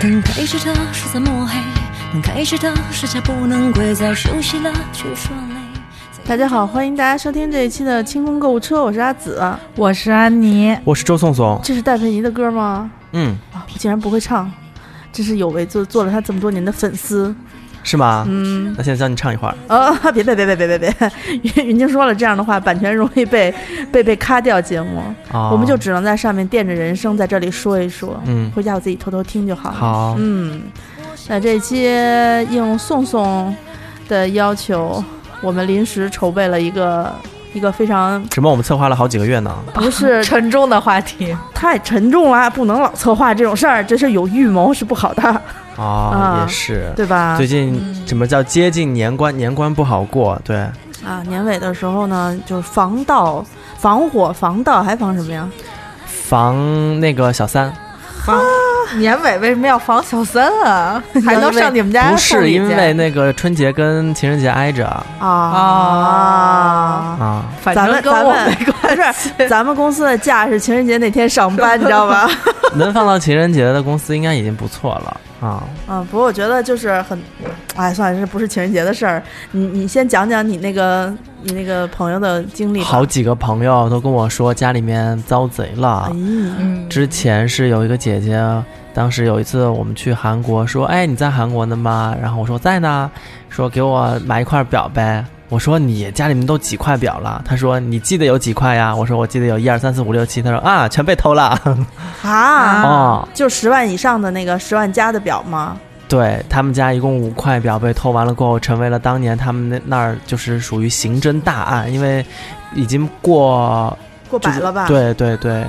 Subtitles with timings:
[0.00, 1.58] 灯开始的是在抹黑，
[2.10, 5.54] 能开始的是下不能跪，在休息了却说累。
[6.24, 9.38] 大家好，欢迎大家收听这一期的清空购物车，我是阿紫。
[9.76, 12.90] 我是安妮，我是周颂颂，这是戴佩妮的歌吗？
[13.12, 14.50] 嗯，啊，我竟然不会唱，
[15.12, 17.34] 真是有为做做了他这么多年的粉丝。
[17.82, 18.24] 是吗？
[18.28, 19.54] 嗯，那现在教你唱一会儿。
[19.68, 21.12] 哦，别别别别别别别，
[21.42, 23.52] 云云晶说了这样的话，版权容易被
[23.90, 25.02] 被被卡掉节目，
[25.32, 29.76] 哦我们就只能在上面垫着人声在这里说一说，嗯，回家我自己偷偷听就好了。
[29.76, 30.62] 好，嗯，
[31.28, 31.84] 那这期
[32.50, 33.54] 应宋宋
[34.08, 35.02] 的要求，
[35.40, 37.10] 我们临时筹备了一个
[37.52, 38.50] 一个非常什么？
[38.50, 39.54] 我们策划了好几个月呢。
[39.74, 41.36] 不是 沉重的话题。
[41.54, 45.22] 太沉重了，不能老策划这种事儿，这是有预谋是不好的，
[45.76, 46.90] 哦，啊也是。
[46.96, 47.36] 对吧？
[47.36, 49.36] 最近什么叫接近年关？
[49.36, 50.56] 年关不好过，对，
[51.04, 53.44] 啊，年尾的时候呢，就是防盗、
[53.76, 55.48] 防火、防盗，还防什么呀？
[56.06, 57.72] 防那个小三，
[58.30, 61.02] 防年尾为什么要防小三啊？
[61.24, 64.86] 还能上你们家不是因为那个春节跟情人节挨着
[65.18, 65.26] 啊
[67.20, 67.44] 啊。
[67.60, 69.30] 反咱们正跟我咱们没关不系。
[69.38, 72.28] 是，咱们公司的假是情人节那天上班，你知道吧？
[72.74, 75.62] 能放到情人节的公司应该已经不错了啊。
[75.88, 77.18] 嗯，不过我觉得就是很，
[77.74, 79.22] 哎，算了，这不是情人节的事儿。
[79.52, 82.82] 你你先讲讲你那个你那个朋友的经历。
[82.82, 86.12] 好几个朋友都跟我说家里面遭贼了哎。
[86.14, 88.40] 嗯，之前是有一个姐姐，
[88.92, 93.10] 当时有一次我们去韩国，说：“哎，你在韩国呢吗？”然后我说在呢，
[93.48, 95.24] 说给我买一块表呗。
[95.50, 97.42] 我说你家里面都几块表了？
[97.44, 98.94] 他说你记得有几块呀？
[98.96, 100.40] 我说我记得有一二三四五六七。
[100.40, 101.60] 他说啊，全被偷了。
[102.22, 105.76] 啊， 哦，就十万以上的那个十万加的表吗？
[106.08, 112.24] 对他们家一共五块表被偷完了过后，成为了当年他们那那儿就是属于刑侦大案，因为
[112.74, 113.96] 已经过
[114.28, 115.64] 过百了吧？，对对对，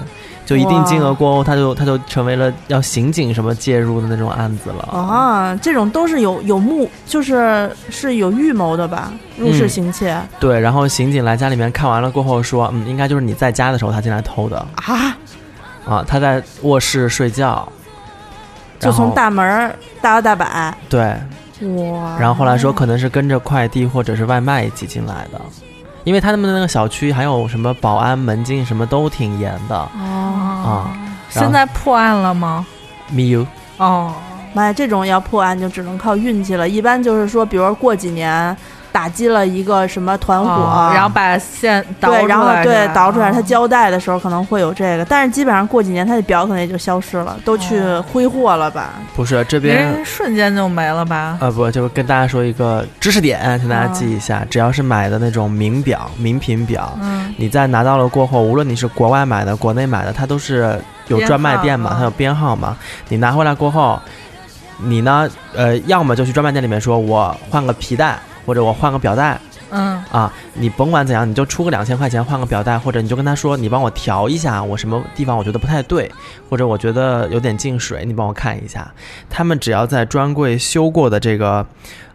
[0.52, 4.84] 就一定金额过后，他就他就成为了要刑警什么介入的那种案子了。
[4.92, 9.14] 啊，这种都是有有目，就是是有预谋的吧？
[9.38, 14.58] 入室嗯行窃、对，然后刑警来家里面看完了过后说，嗯，应该就是你在家的时候他进来偷的。
[14.76, 15.18] 啊，
[15.86, 17.66] 啊，他在卧室睡觉，
[18.78, 21.16] 就从大门大摇大摆，对，
[21.78, 22.18] 哇！
[22.20, 25.40] 然后后来说可能是跟着快递或者是外卖一起进来的，
[26.04, 30.98] 因为他们的那个小区还有什么保安门禁什么都挺严的哦，啊。
[31.30, 32.66] 现在破案了吗
[33.10, 33.48] ？me you
[33.78, 34.14] 哦，
[34.54, 36.68] 妈呀，这种要破案就只能靠运气了。
[36.68, 38.56] 一般就是说，比如过几年
[38.92, 48.90] 打击了一个什么团伙，哦然后把线倒对，出然后对来是吧倒出来，他哦交代的时候可能会有这个，但是基本上过几年他的表可能也就消失了，都去哦挥霍了吧？
[49.16, 51.38] 不是这边瞬间就没了吧？
[51.40, 62.76] 呃，不，就跟大家说一个知识点，请大家记一下，只要是买的那种名表、名品表，嗯，你在拿到了过后，无论你是国外买的、国内买的，它都是有专卖店嘛，它有编号嘛。
[63.08, 64.00] 你拿回来过后，
[64.78, 76.12] 你呢，呃，要么就去专卖店里面说，我换个皮带，或者我换个表带嗯，啊，你甭管怎样，你就出个两千块钱换个表带，或者你就跟他说，你帮我调一下，我什么地方我觉得不太对，
[76.50, 78.92] 或者我觉得有点进水，你帮我看一下。
[79.30, 81.66] 他们只要在专柜修过的这个。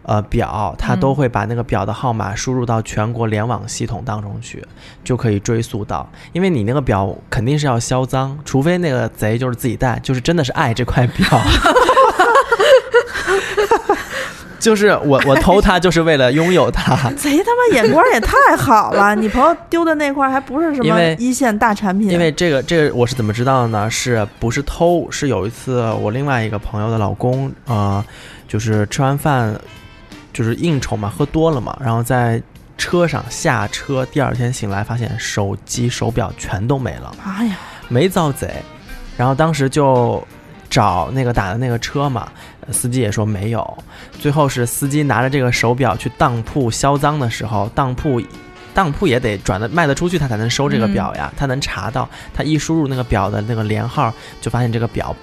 [0.03, 4.65] 呃，表他都嗯会把那个表的号码输入到全国联网系统当中去，
[5.03, 6.09] 就可以追溯到。
[6.31, 11.27] 因为你那个表肯定是要销赃，除非那个贼就是自己带，就是真的是爱这块表。
[14.59, 19.15] 就是我我偷它就是为了拥有它， 贼他妈眼光也太好了！
[19.15, 23.89] 你朋友丢的那块还不是什么一线大产品，因为这个这个我是怎么知道的呢？
[23.89, 25.07] 是不是偷？
[25.11, 28.03] 是有一次我另外一个朋友的老公，呃，
[28.47, 29.53] 就是吃完饭
[30.33, 32.41] 就是应酬嘛，喝多了嘛，然后在
[32.77, 37.57] 车上下车，第二天醒来发现手机手表全都没了，哎呀，
[37.89, 38.51] 没遭贼，
[39.15, 40.25] 然后当时就
[40.69, 43.77] 找那个打的那个车嘛，呃司机也说没有，
[44.19, 48.21] 最后是司机拿着这个手表去当铺销赃的时候，当铺。
[48.73, 55.15] 当铺也得转的卖得出去，他才能收这个表呀，他能查到，他一输入那个表的那个连号，就发现这个表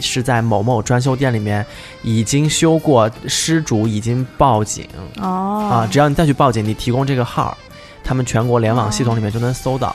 [0.00, 1.64] 是在某某专修店里面
[2.02, 4.84] 已经修过，失主已经报警
[5.20, 7.56] 哦啊，只要你再去报警，你提供这个号，
[8.02, 9.94] 他们全国联网系统里面就能搜到。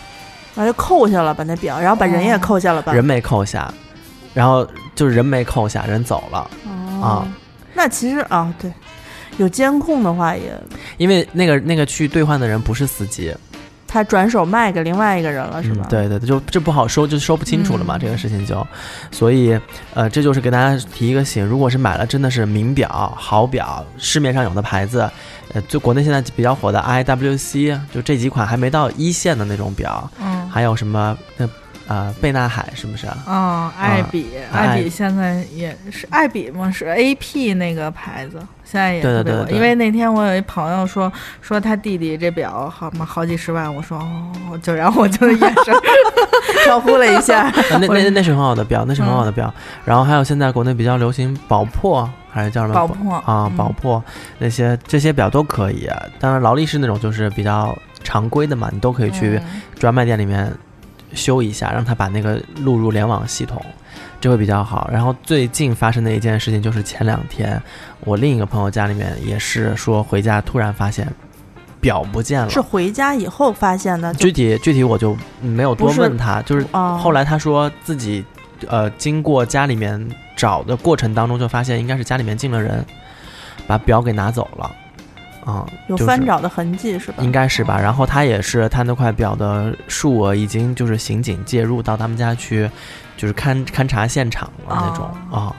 [0.55, 2.93] 然后就扣下了把那表，然后把人也扣下了吧？
[2.93, 3.69] 人没扣下，
[4.33, 4.65] 然后
[4.95, 6.49] 就是人没扣下，人走了。
[6.65, 6.69] 哦，
[7.73, 8.71] 那其实啊，对，
[9.37, 10.53] 有监控的话也，
[10.97, 13.33] 因为那个那个去兑换的人不是司机，
[13.87, 15.85] 他转手卖给另外一个人了，是吧？
[15.87, 17.99] 嗯，对对，对就这不好说，就说不清楚了嘛，嗯。
[17.99, 18.65] 这个事情就，
[19.11, 19.57] 所以
[19.93, 25.09] 呃，这就是给大家提一个醒，如果是买了真的是名表、好表，市面上有的牌子，
[25.53, 31.47] 呃，就国内现在比较火的 IWC，就这几款还没到一线的那种表，嗯，还有什么那
[31.91, 33.17] 啊，贝纳海是不是啊？
[33.27, 39.23] 嗯，爱彼，爱爱彼现在也是爱彼嘛，是 AP 那个牌子，现在也对对。
[39.23, 41.11] 对对因为那天我有一朋友说
[41.41, 45.73] 说他弟弟这表好嘛好几十万，我说哦，就然后我就眼神
[46.65, 49.53] 招呼 了一下， 啊那那那是很好的表，那是很好的表。
[49.83, 53.49] 然后还有现在国内比较流行宝珀，还是叫什么宝珀啊？
[53.51, 54.01] 嗯宝珀
[54.37, 55.89] 那些这些表都可以。
[56.19, 60.51] 当然劳力士那种就是比较常规的嘛，你都可以去嗯专卖店里面
[61.13, 63.63] 修一下，让他把那个录入联网系统，
[64.19, 64.89] 这会比较好。
[64.91, 67.61] 然后最近发生的一件事情就是前两天
[68.01, 71.07] 我另一个朋友家里面也是说回家突然发现
[71.79, 78.23] 表不见了，是回家以后发现的，具体具体我就没有多问他，就是哦后来他说自己，
[78.67, 82.85] 呃，经过家里面找的过程当中，就发现应该是家里面进了人，
[83.65, 84.71] 把表给拿走了，
[85.45, 87.23] 啊、有翻找的痕迹是吧？
[87.23, 87.79] 应该是吧。
[87.79, 92.69] 然后他也是，他那块表的数额已经就是刑警介入到他们家去，
[93.17, 95.53] 就是勘勘察现场了那种啊、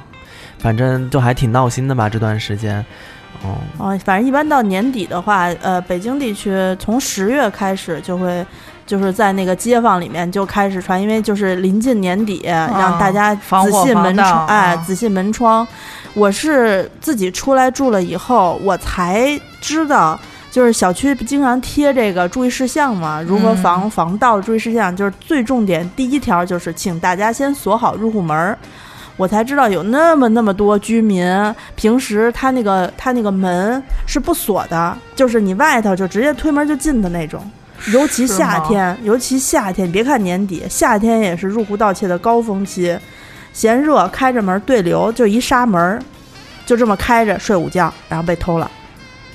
[0.58, 2.84] 反正就还挺闹心的吧这段时间，
[3.43, 8.46] 哦、哦，反正一般到年底的话，呃，北京地区从十月开始就会，
[8.87, 15.67] 就是在那个街坊里面就开始传，因为就是临近年底，让大家仔细门窗，哎，啊仔细门窗。
[16.14, 20.19] 我是自己出来住了以后，我才知道。
[20.50, 28.58] 就是小区经常贴这个注意事项嘛，如何防、防盗注意事项，就是最重点第一条就是请大家先锁好入户门儿。
[29.17, 31.26] 我才知道有那么那么多居民，
[31.75, 37.43] 平时他那个他那个门是不锁的，就是你外头就直接推门就进的那种。
[37.90, 42.96] 尤其夏天，尤其夏天，别看年底，夏天也是入户盗窃的高峰期。
[43.52, 46.00] 嫌热，开着门对流，就一纱门，
[46.64, 48.70] 就这么开着睡午觉，然后被偷了。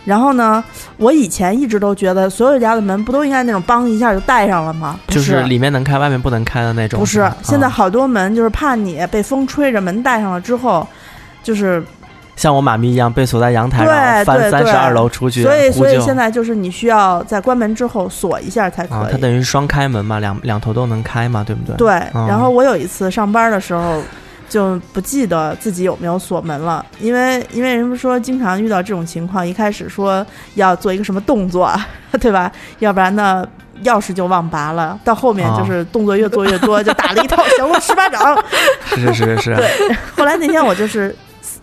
[0.05, 0.63] 然后呢，
[0.95, 4.97] 我以前一直都觉得所有家的门不都应该那种梆一下就带上了吗？
[5.05, 6.99] 不就是里面能开，外面不能开的那种。
[6.99, 10.88] 不是，现在啊好多门就是怕你被风吹着门带上了之后，
[11.44, 11.83] 就是
[12.37, 18.97] 像我妈咪一样被锁在阳台，对然后翻三十二楼出去所以所以现在就是你需要在关门之后锁一下才可以。
[18.97, 21.75] 啊，它等于双开门嘛，两两头都能开嘛，对不对？
[21.75, 24.01] 对，嗯然后我有一次上班的时候。
[24.49, 30.25] 就不记得自己有没有锁门了，因为因为人们说经常遇到这种情况，一开始说
[30.55, 31.69] 要做一个什么动作，
[32.21, 32.49] 对吧？
[32.79, 33.45] 要不然呢
[33.83, 38.41] 钥匙就忘拔了，到后面啊就是动作越做越多，就打了一套降龙十八掌。
[38.95, 41.13] 是是是是， 对，后来那天我就是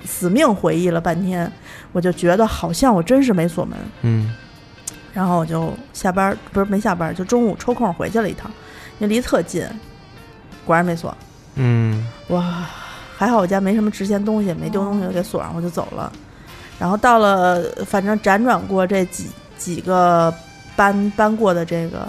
[0.05, 1.51] 死死命回忆了半天，
[1.93, 4.35] 我就觉得好像我真是没锁门，嗯
[5.13, 8.51] 然后我就下班儿不是没下班儿，就中午抽空回去了一趟，
[8.99, 9.65] 因为离特近，
[10.65, 11.17] 果然没锁。
[11.55, 12.67] 嗯哇，
[13.17, 16.11] 还好我家没什么值钱东西，没丢东西，给锁上我就走了。
[16.79, 20.35] 然后到了，反正辗转过这几几个
[20.75, 22.09] 搬搬过的这个，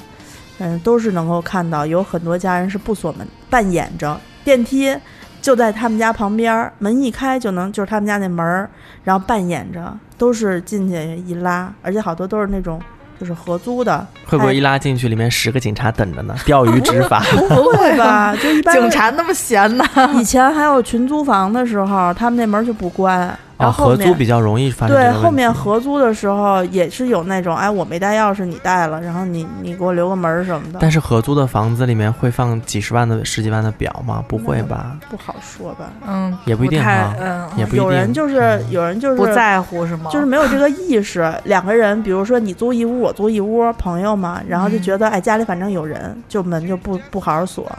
[0.57, 4.97] 嗯，都是能够看到有很多家人是不锁门，半掩着电梯
[5.45, 8.67] 就在他们家旁边儿，门一开就能就是他们家那门儿，
[9.03, 12.81] 然后扮演着，都是进去一拉，而且好多都是那种
[13.19, 16.35] 就是合租的，会不会一拉进去里面十个警察等着呢？
[16.47, 17.19] 钓鱼执法。
[17.47, 18.35] 不会吧？
[18.41, 19.85] 就一般警察那么闲呢？
[20.15, 25.09] 以前还有群租房的时候，他们那门就不关，然哦，后后面、合租比较容易发生对。
[25.13, 34.23] 后面合租的时候也是有那种，哎，我没带钥匙，你带了，然后你你给我留个门儿什么的，但是合租的房子里面会放几十万的、十几万的表吗？
[34.27, 34.97] 不会吧？
[35.09, 35.89] 不好说吧。
[36.05, 37.83] 嗯，也不一定太哈嗯，也不一定。
[37.83, 40.09] 有人就是嗯有人就是不在乎是吗？
[40.11, 47.71] 就是没有这个意识，两个人，比如说你租一屋，我租一屋，朋友嘛，然后就觉得、哎家里反正有人，就门就不不好好锁，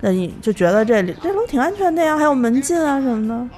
[0.00, 3.48] 那你就觉得这里这楼挺安全的呀，还有门禁啊什么的，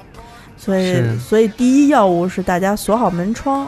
[0.60, 3.66] 所以所以第一要务是大家锁好门窗。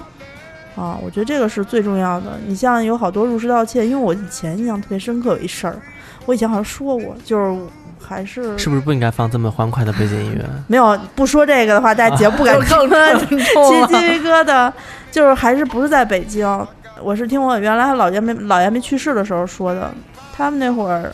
[0.75, 2.39] 啊，我觉得这个是最重要的。
[2.47, 5.77] 你像有好多入室盗窃，因为我以前印象特别深刻，有一事儿，
[6.25, 7.61] 我以前好像说过，就是
[8.01, 10.43] 还是是不是不应该放这么欢快的背景音乐？
[10.69, 14.73] 没有不说这个的话，大家节目不敢听， 更起重鸡皮疙瘩。
[15.11, 16.67] 就是还是不是在北京，
[17.03, 19.93] 我是听我原来姥爷没姥爷没去世的时候说的。
[20.35, 21.13] 他们那会儿，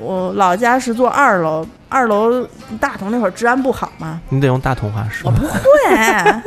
[0.00, 2.44] 我老家是住二楼，二楼
[2.80, 5.30] 大同那会儿治安不好嘛，你得用大同话说。
[5.30, 5.60] 不会。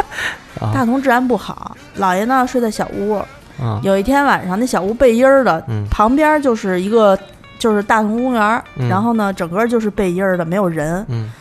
[0.74, 1.77] 大同治安不好。
[2.00, 3.22] 姥爷呢睡在小屋，
[3.62, 5.86] 嗯，有一天晚上那小屋背阴儿的，嗯。
[5.91, 7.17] 旁边就是一个
[7.60, 8.89] 就是大同公园，嗯。
[8.89, 11.05] 然后呢整个就是背阴儿的，没有人。
[11.10, 11.31] 嗯。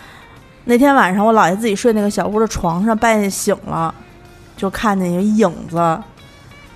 [0.65, 3.95] 那天晚上，我姥爷自己睡那个小屋的床上，半夜醒了，
[4.57, 5.99] 就看见有影子，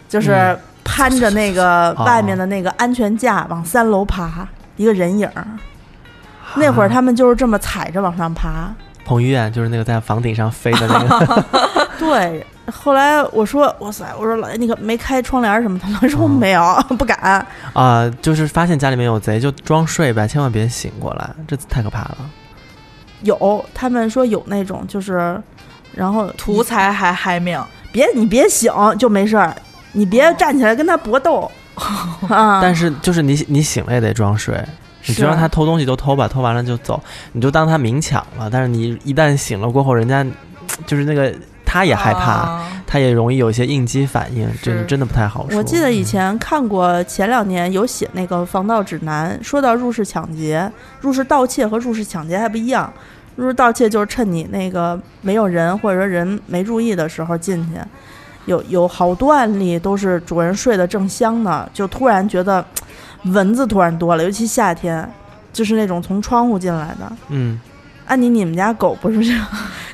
[0.08, 0.58] 就是嗯。
[0.84, 2.04] 攀着那个 哦。
[2.04, 5.46] 外面的那个安全架往三楼爬，一个人影儿。
[6.54, 8.72] 那会儿啊他们就是这么踩着往上爬，
[9.04, 11.44] 彭于晏就是那个在房顶上飞的那个
[11.98, 16.62] 对，后来我说哇塞，我说老爷你可没开窗帘什么的，他说没有，
[16.98, 17.44] 不敢。
[17.72, 22.18] 啊、就是发现家里面有贼就装睡呗，千万别醒过来，这太可怕了。
[23.22, 25.40] 有他们说有那种就是，
[25.94, 27.60] 然后图财还害命。
[27.90, 29.56] 别你别醒就没事儿，
[29.92, 31.50] 你别站起来跟他搏斗
[32.28, 32.60] 啊。
[32.62, 34.60] 但是 就是你你醒了也得装睡，
[35.06, 37.02] 你就让他偷东西都偷吧，偷完了就走，
[37.32, 38.48] 你就当他明抢了。
[38.50, 40.24] 但是你一旦醒了过后，人家
[40.86, 41.32] 就是那个
[41.64, 45.58] 他也害怕，啊他也容易有一些应激反应，这是真的不太好说。
[45.58, 52.90] 我记得以前看过，前两年有写那个防盗指南，说到入室抢劫、入室盗窃和入室抢劫还不一样。
[53.34, 57.78] 入室盗窃就是趁你那个没有人或者说人没注意的时候进去，
[58.46, 62.64] 有有好多案例都是主人睡得正香呢，就突然觉得
[63.24, 65.08] 蚊子突然多了，尤其夏天，
[65.52, 67.12] 就是那种从窗户进来的。
[67.28, 67.60] 嗯，
[68.06, 69.46] 安妮，你们家狗不是这样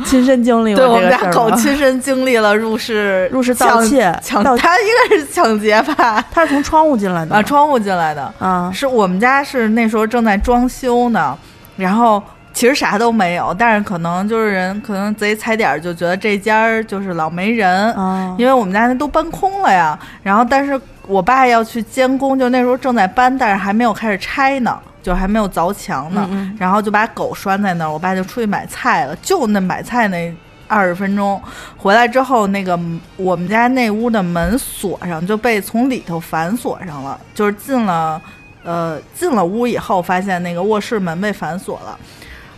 [0.04, 6.22] 亲身经历过对我们家这个事儿吗狗亲身经历了入室 入室盗窃，抢，盗它应该是抢劫吧？
[6.30, 8.22] 它是从窗户进来的啊，窗户进来的。
[8.38, 11.36] 啊是我们家是那时候正在装修呢，
[11.76, 19.98] 然后其实啥都没有，但是可能就是人可能贼踩点儿就觉得这家儿就是老没人，啊，因为我们家那都搬空了呀。
[20.22, 26.26] 然后但是我爸要去监工，就那时候正在搬，但是还没有开始拆呢，就还没有凿墙呢。
[26.30, 30.32] 嗯嗯然后就把狗拴在那儿，我爸就出去买菜了，就那买菜那
[30.68, 31.40] 二十分钟，
[31.76, 32.78] 回来之后，那个
[33.16, 38.20] 我们家那屋的门锁上，就被从里头反锁上了，就是进了，
[38.62, 41.98] 呃，进了屋以后，发现那个卧室门被反锁了。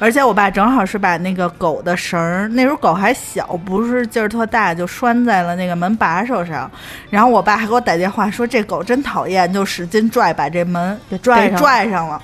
[0.04, 6.70] 而且我爸正好是把那个狗的绳儿，那时候狗还小，不是劲儿特大，就拴在了那个门把手上。
[7.08, 12.20] 然后我爸还给我打电话说这狗真讨厌，就使劲拽，把这门给给拽拽上了。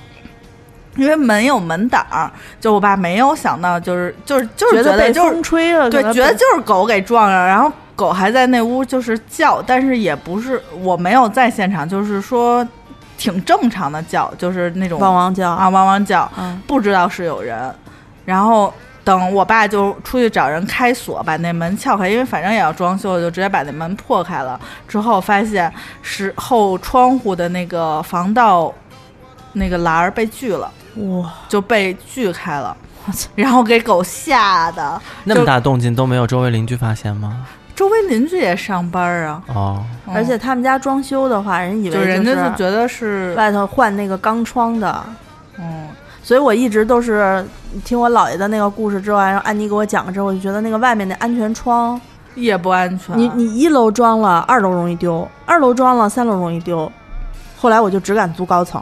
[0.95, 12.63] 因为门有门挡儿，就我爸没有想到，就是就是就是觉觉得被就是风吹了，对，觉得就是狗给撞上，然后狗还在那屋就是叫，但是也不是我没有在现场，就是说
[13.21, 17.71] 挺正常的叫，就是那种汪汪叫啊汪汪叫，啊不知道是有人，
[18.25, 18.73] 然后。
[19.03, 24.59] 等我爸就出去找人开锁，把那门撬开，因为反正也要装修，就直接把那门破开了。
[24.87, 25.73] 之后发现
[26.03, 28.71] 是后窗户的那个防盗
[29.53, 32.77] 那个栏儿被锯了，哇，就被锯开了，
[33.33, 35.01] 然后给狗吓的。
[35.23, 37.47] 那么大动静都没有周围邻居发现吗？
[37.81, 39.83] 周围邻居也上班啊，
[40.13, 45.03] 而且他们家装修的话，人以为就人家是就觉得是，外头换那个钢窗的，
[45.57, 45.87] 嗯，
[46.21, 47.43] 所以我一直都是
[47.83, 51.99] 听我姥爷的那个故事之后，然后安妮给我讲了之后，我就觉得那个外面的安全窗，
[52.35, 53.17] 也不安全。
[53.17, 56.91] 你你一楼装了，二楼容易丢；二楼装了，三楼容易丢。
[57.57, 58.79] 后来我就只敢租高层，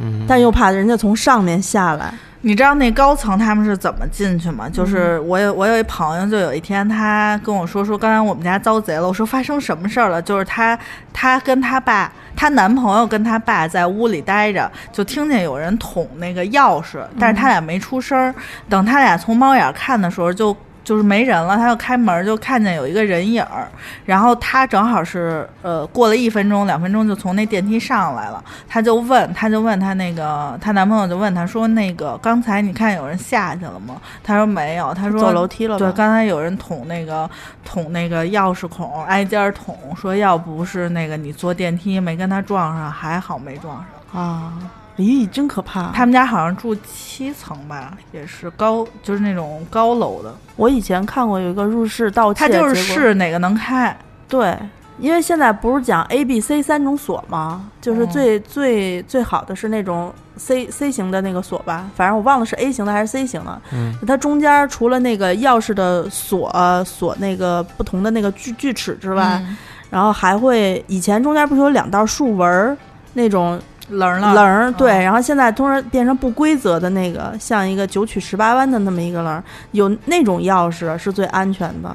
[0.00, 2.14] 嗯，但又怕人家从上面下来。
[2.42, 4.68] 你知道那高层他们是怎么进去吗？
[4.68, 9.06] 嗯就是我有我有一朋友，就有一天他跟我说说，刚才我们家遭贼了。
[9.06, 10.22] 我说发生什么事儿了？
[10.22, 10.78] 就是他
[11.12, 18.32] 他跟他爸，她男朋友跟他爸在屋里待着，就听见有人捅那个钥匙，但是他俩没出声儿。
[18.68, 20.56] 等他俩从猫眼儿看的时候，就
[20.88, 23.68] 就是没人了，他就开门就看见有一个人影儿，
[24.06, 34.00] 然后他正好是呃过了一分钟两分钟就从那电梯上来了，他就问他就问他那个她男朋友就问他说那个刚才你看有人下去了吗？
[34.24, 37.28] 他说没有，他说走楼梯了对，刚才有人捅那个
[37.66, 44.22] 捅那个钥匙孔，挨家儿捅，说要不是那个你坐电梯没跟他撞上，还好没撞上。
[44.22, 44.54] 啊，
[44.98, 45.92] 咦，真可怕！
[45.92, 50.34] 他们家好像住七层吧，也是高，就是那种高楼的。
[50.56, 53.96] 我以前看过有一个入室盗窃，他就是哪个能开，
[54.28, 54.58] 对，
[54.98, 57.70] 因为现在不是讲 A、B、C 三种锁吗？
[57.80, 63.62] 就是哦最、最最好的是那种 C C 型的那个锁吧，反正我忘了是 A 型的还是 C 型的。
[63.72, 66.52] 嗯，它中间除了那个钥匙的锁
[66.84, 69.56] 锁那个不同的那个锯锯齿之外，嗯
[69.90, 72.76] 然后还会以前中间不是有两道竖纹儿
[73.14, 74.34] 那种棱了。
[74.34, 79.42] 棱儿，对，嗯然后现在突然变成不规则的那个，像一个九曲十八弯的那么一个棱儿，
[79.72, 81.94] 有那种钥匙是最安全的，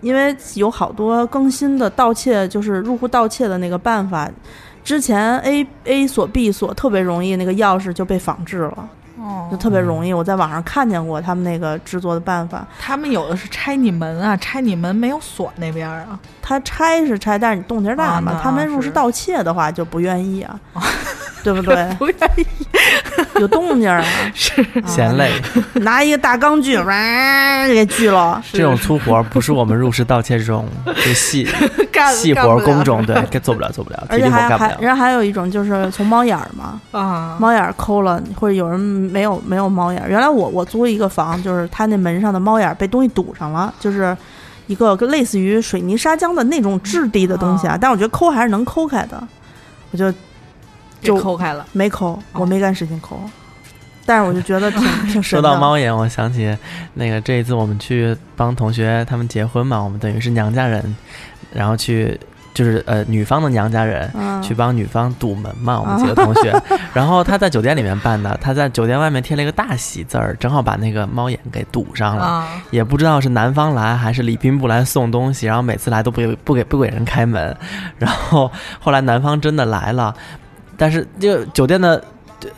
[0.00, 4.28] 因为有好多更新的盗窃，就是入户盗窃的那个办法。
[4.82, 8.88] 之前 A A 锁 B 锁特别容易，那个钥匙就被仿制了，
[9.20, 10.12] 哦就特别容易。
[10.12, 16.18] 我在网上看见过他们那个制作的办法，他们有的是拆你门啊，拆你门没有锁那边儿啊。
[16.42, 18.32] 他拆是拆，但是你动静大嘛。
[18.32, 20.58] 啊他们入室是盗窃的话就不愿意啊，
[21.44, 21.88] 对不对？
[21.98, 22.46] 不愿意
[23.40, 24.02] 有动静啊，
[24.34, 25.30] 是嫌累，
[25.74, 28.42] 拿一个大钢锯，哇，给锯了。
[28.52, 31.46] 这种粗活儿不是我们入室盗窃这种就细
[31.92, 34.76] 干细活儿工种，对，该做不了做不了，而且体力活还还，干不了。
[34.80, 38.78] 人还有一种就是从猫眼儿嘛，啊，猫眼儿抠了，或者有人
[39.10, 40.08] 没有没有猫眼儿。
[40.08, 44.16] 原来我我租一个房，就是它那门上的猫眼儿被东西堵上了，就是
[44.66, 49.22] 一个类似于水泥砂浆的那种质地的东西啊，啊但我觉得抠还是能抠开的，
[49.90, 50.12] 我就
[51.00, 51.66] 就抠开了。
[51.72, 53.18] 没抠，我没敢使劲抠，
[54.06, 55.42] 但是我就觉得挺 挺神说。
[55.42, 56.56] 到猫眼，我想起
[56.94, 60.94] 那个这一次我们去帮同学他们结婚嘛，我们等于是娘家人，
[61.52, 62.18] 然后去
[62.60, 64.10] 就是呃女方的娘家人。
[64.14, 66.52] 嗯去帮女方堵门嘛，我们几个同学，
[66.92, 72.24] 然后他在酒店里面办的，他在酒店外面贴了一个大喜字儿，正好把那个猫眼给堵上了。
[72.24, 77.54] 啊，也不知道是男方来还是礼宾部来送东西，然后每次来都不给不给不给人开门，
[77.98, 78.50] 然后
[78.80, 80.12] 后来男方真的来了，
[80.76, 82.02] 但是就酒店的。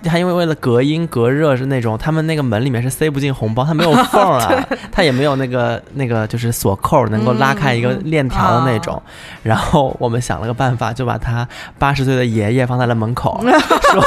[0.07, 9.01] 还因为为了隔音隔热是那种，他们那个门里面是塞不进红包，它没有 缝儿啊，它也没有那个那个就是锁扣能够拉开一个链条的那种。
[9.43, 11.47] 然后我们想了个办法，就把他
[11.79, 14.05] 八十岁的爷爷放在了门口， 说，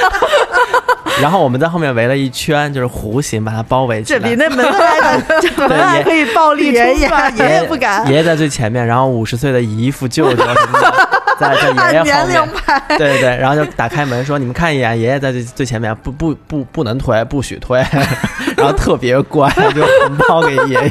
[1.20, 4.20] 然后我们在后面围了一圈，就是弧形把它包围起来。
[4.20, 8.06] 这比那门外的这门外可以暴力爷爷爷爷不敢。
[8.08, 12.48] 爷爷在最前面，然后五十岁的姨父、舅舅什么的在在 爷爷后按年龄面。
[12.54, 17.82] 排，对对对，然后就打开门说：“你们看一眼，爷爷在最最前面，不不不不能推，不许推。”
[18.56, 20.90] 然后特别乖，就红包给爷爷，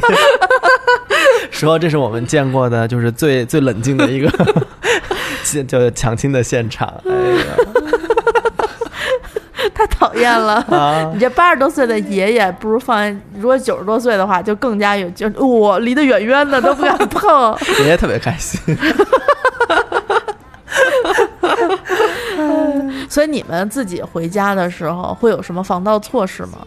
[1.50, 4.30] 说这是我们见过的，就是最最冷静的一个
[5.44, 6.92] 现就是抢亲的现场。
[7.06, 7.44] 哎呀
[9.74, 10.54] 太讨厌了。
[10.70, 11.20] 啊你！
[11.20, 17.56] 这八十多岁的爷爷，不如放如果九十多岁的话，就更加有就我离得远远的都不敢碰。
[17.78, 18.58] 爷爷特别开心。
[23.10, 26.58] 所以你们自己回家的时候会有什么防盗措施吗？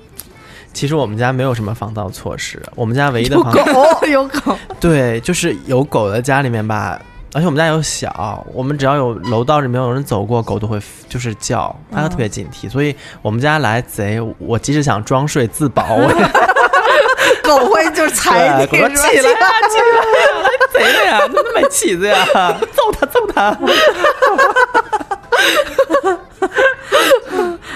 [0.74, 7.00] 其实我们家没有什么防盗措施，我们家唯一的防 狗 有狗，对，就是有狗的家里面吧，
[7.34, 12.70] 而且我们家有小，我们只要有楼道里面有人走过，狗都会就是叫，它就特别警惕。
[12.70, 16.28] 所以我们家来贼，我即使想装睡自保，我也
[17.44, 18.76] 狗会就是踩你狗？
[18.76, 22.26] 起来，起来，来贼了呀，怎么没起子呀？
[22.74, 23.58] 揍他，揍他！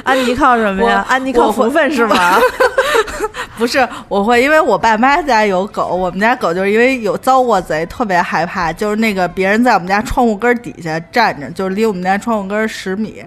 [0.08, 1.06] 安妮靠什么呀？
[1.10, 2.40] 安妮靠我福分是吗？
[3.58, 8.72] 不是，我会，因为我爸妈家有狗，我们家狗就是因为有遭过贼，特别害怕。
[8.72, 13.24] 就是那个别人在我们家窗户根儿底下站着，就是离我们家窗户根儿十米，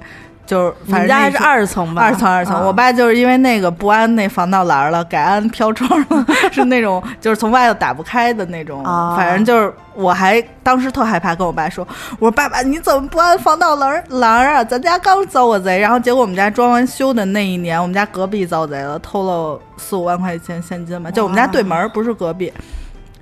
[0.51, 2.03] 就是你们家还是反正那是二层吧？
[2.03, 2.57] 二层二层。
[2.57, 8.83] 啊我爸就是因为那个不安那防盗栏了，改安飘窗了， 是那种就是从外头打不开的那种。
[8.85, 11.87] 啊反正就是我还当时特害怕，跟我爸说
[12.19, 14.65] ：“我说爸爸你怎么不安防盗栏栏啊？
[14.65, 22.53] 咱家刚遭过贼。”然后结果我们家装完修的那一年，我们家隔壁遭贼了，偷了四五万块钱现金吧，就我们家对门儿不是隔壁。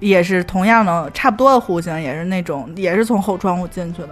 [0.01, 4.09] 也是同样的，差不多的户型，也是那种，也是从后窗户进去的。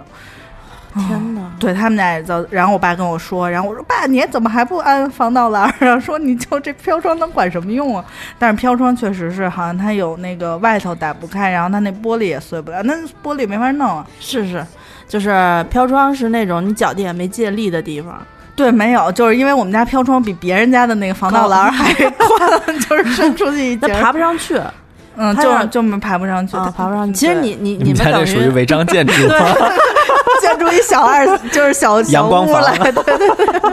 [0.97, 1.41] 天哪！
[1.59, 5.99] 对他们家也遭，然后我爸跟我说，然后我说爸，你怎么还不安防盗栏儿啊？
[5.99, 8.03] 说你就这飘窗能管什么用啊？
[8.37, 14.05] 但是飘窗确实是好像它有那个外头打不开，然后它那玻璃也碎不了，那玻璃没法弄啊。
[14.19, 14.65] 是是，
[15.07, 18.17] 就是飘窗是那种你脚底下没借力的地方。
[18.55, 24.73] 对，没有，就是因为我们家飘窗比别人家的那个防盗栏儿还宽，就是伸出去一那截，爬不上去啊，
[25.15, 27.13] 嗯，它就是就没爬不上去，爬不上去。
[27.13, 29.35] 其实对你你你们等于这属于违章建筑吗？
[30.41, 33.17] 建筑一小二，就是小小 阳光房屋来， 对对
[33.59, 33.71] 对，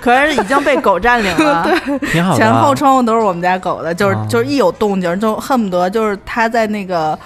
[0.00, 1.68] 可是已经被狗占领了。
[2.12, 2.36] 挺好的啊。
[2.36, 7.18] 前后窗户都是我们家狗的，就是、哦就是一有动静，就恨不得就是它在那个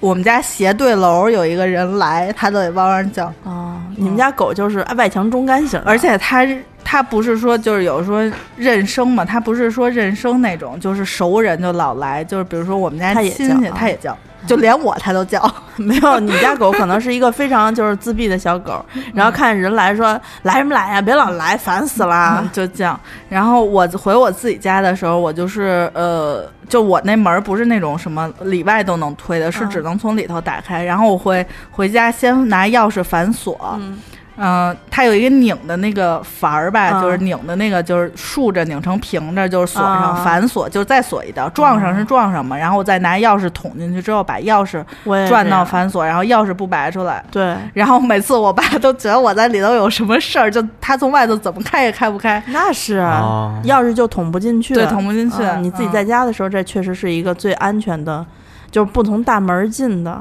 [0.00, 3.26] 我们家斜对楼有一个人来，它都得汪汪叫。
[3.44, 6.44] 啊，你们家狗就是外强中干型，而且它
[6.92, 14.14] 它不是说就是有说认生嘛，他不是说认生那种，就是熟人就老来，就是比如说我们家也亲戚，叫啊它也叫，
[14.46, 15.42] 就连我它都叫。
[15.76, 22.46] 没有，你家狗可能是一个非常就是自闭的小狗，然后看人来说来什么来呀，别老来，烦死了啊。
[22.52, 23.00] 就这样。
[23.30, 30.84] 然后我回我自己家的时候，我就是呃，就我那门儿不是那种什么里外都能推的，是嗯只能从里头打开。
[30.84, 33.58] 然后我会回家先拿钥匙反锁。
[33.80, 33.98] 嗯
[34.44, 37.02] 嗯、它有一个拧的那个阀儿吧，嗯。
[37.02, 44.84] 就是拧的那个，就是竖着拧成平着，就是锁上，啊反锁，就再锁一道，撞上是撞上嘛，然后我再拿钥匙捅进去之后，把钥匙
[45.28, 47.24] 转到反锁，然后钥匙不拔出来。
[47.30, 52.42] 对，然后每次我爸都觉得我在里头有什么事儿，就他从外头怎么开也开不开。
[52.48, 52.98] 那是。
[52.98, 55.36] 哦钥匙就捅不进去，对捅不进去。
[55.44, 58.26] 嗯你自己在家的时候，这确实是一个最安全的，
[58.70, 60.20] 就是不从大门进的。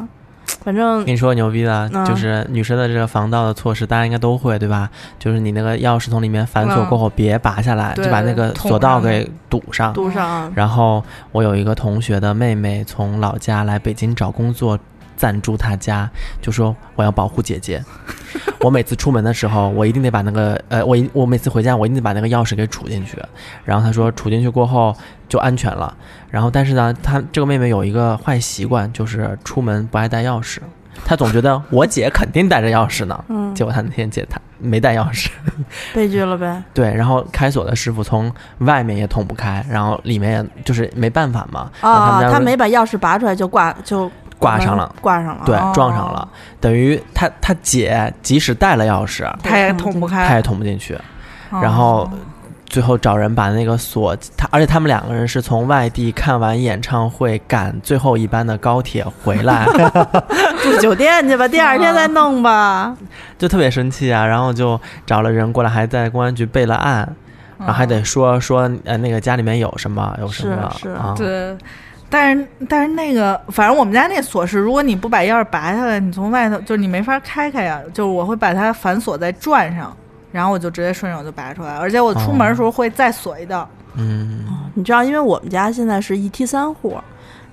[0.63, 4.89] 反正跟你说个牛逼的，嗯就是女生的这个防盗的措施，大家应该都会对吧？
[5.17, 9.91] 就是你那个钥匙从里面反锁嗯过后，别拔下来，对就把那个锁道给堵上。
[9.93, 14.77] 堵上，然后我有一个同学的妹妹从老家来北京找工作，
[15.21, 16.09] 暂住他家，
[16.41, 17.83] 就说我要保护姐姐。
[18.61, 23.21] 我每次出门的时候，我一定得把那个呃，我一我每次回家，我一定得把那个钥匙给储进去。
[23.63, 24.95] 然后他说储进去过后
[25.29, 25.95] 就安全了。
[26.31, 30.57] 然后但是呢，他这个妹妹有一个坏习惯，就是出门不爱带钥匙。
[31.05, 35.29] 她总觉得我姐肯定带着钥匙呢，嗯，结果她那天姐她没带钥匙。
[35.95, 36.61] 悲剧了呗。
[36.73, 41.71] 对，然后开锁的师傅从外面也捅不开，然后里面也就是没办法嘛。
[41.81, 44.09] 啊，们家他没把钥匙拔出来就挂就
[44.41, 45.43] 挂上了，，挂上了。
[45.45, 46.27] 对，哦撞上了，
[46.59, 50.95] 等于他他姐即使带了钥匙，他也捅不开，他也捅不进去，
[51.51, 52.09] 哦然后
[52.65, 59.65] 最后找人把那个锁，他而且他们两个人是从外地看完演唱会赶最后一班的高铁回来，
[60.63, 62.97] 住酒店去吧， 第二天再弄吧。
[63.37, 67.07] 就特别生气啊，然后就找了人过来，还在公安局备了案。
[67.59, 71.55] 然后还得说说呃那个家里面有什么有什么是是啊，对。
[72.11, 77.81] 但是但是那个，反正我们家那锁是，如果你不把钥匙拔下来，你从外头就是你没法开开呀。
[77.93, 79.95] 就是我会把它反锁在转上，
[80.31, 83.67] 然后我就直接顺手就拔出来，而且我出门的时候会再锁一道。
[83.95, 86.97] 嗯你知道，因为我们家现在是一梯三户，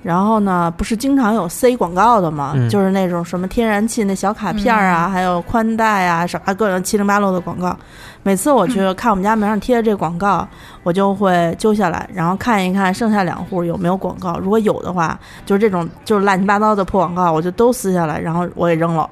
[0.03, 2.53] 然后呢，不是经常有塞广告的吗？
[2.55, 7.77] 嗯就是那种什么天然气那小卡片啊，还有宽带啊，什么各种七零八落的广告。
[8.23, 10.47] 每次我去看我们家门上贴的这广告，
[10.83, 14.39] 我就会揪下来，然后看一看剩下两户有没有广告。
[14.39, 19.09] 如果有的话，就是这种就是乱七八糟的破广告，我就都撕下来，然后我也扔了。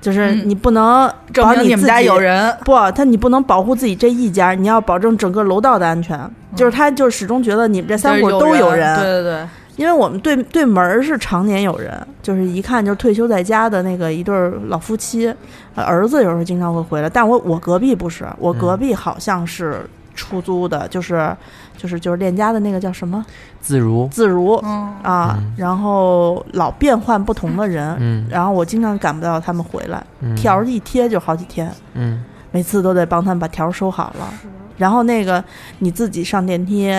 [0.00, 6.18] 就是嗯你不能证保明你们家有人，不，他你不能保护自己这一家，你要保证整个楼道的安全。
[6.56, 9.48] 就是他就始终觉得你们这三户都有人，对对对，
[9.80, 15.34] 因为我们对对门儿是常年有人，就是一看就是退休在家的那个一对儿老夫妻，
[15.74, 19.80] 呃儿子有时候经常会回来，但我我隔壁不是，我隔壁好像是
[20.14, 21.34] 出租的，就是
[21.78, 23.24] 就是就是链家的那个叫什么
[23.62, 31.72] 自如，自如嗯，啊，嗯然后老变换不同的人，嗯然后我经常赶不到他们回来，嗯条儿一贴就好几天。
[31.94, 34.28] 嗯每次都得帮他们把条儿收好了。
[34.76, 35.42] 然后那个
[35.78, 36.90] 你自己上电梯，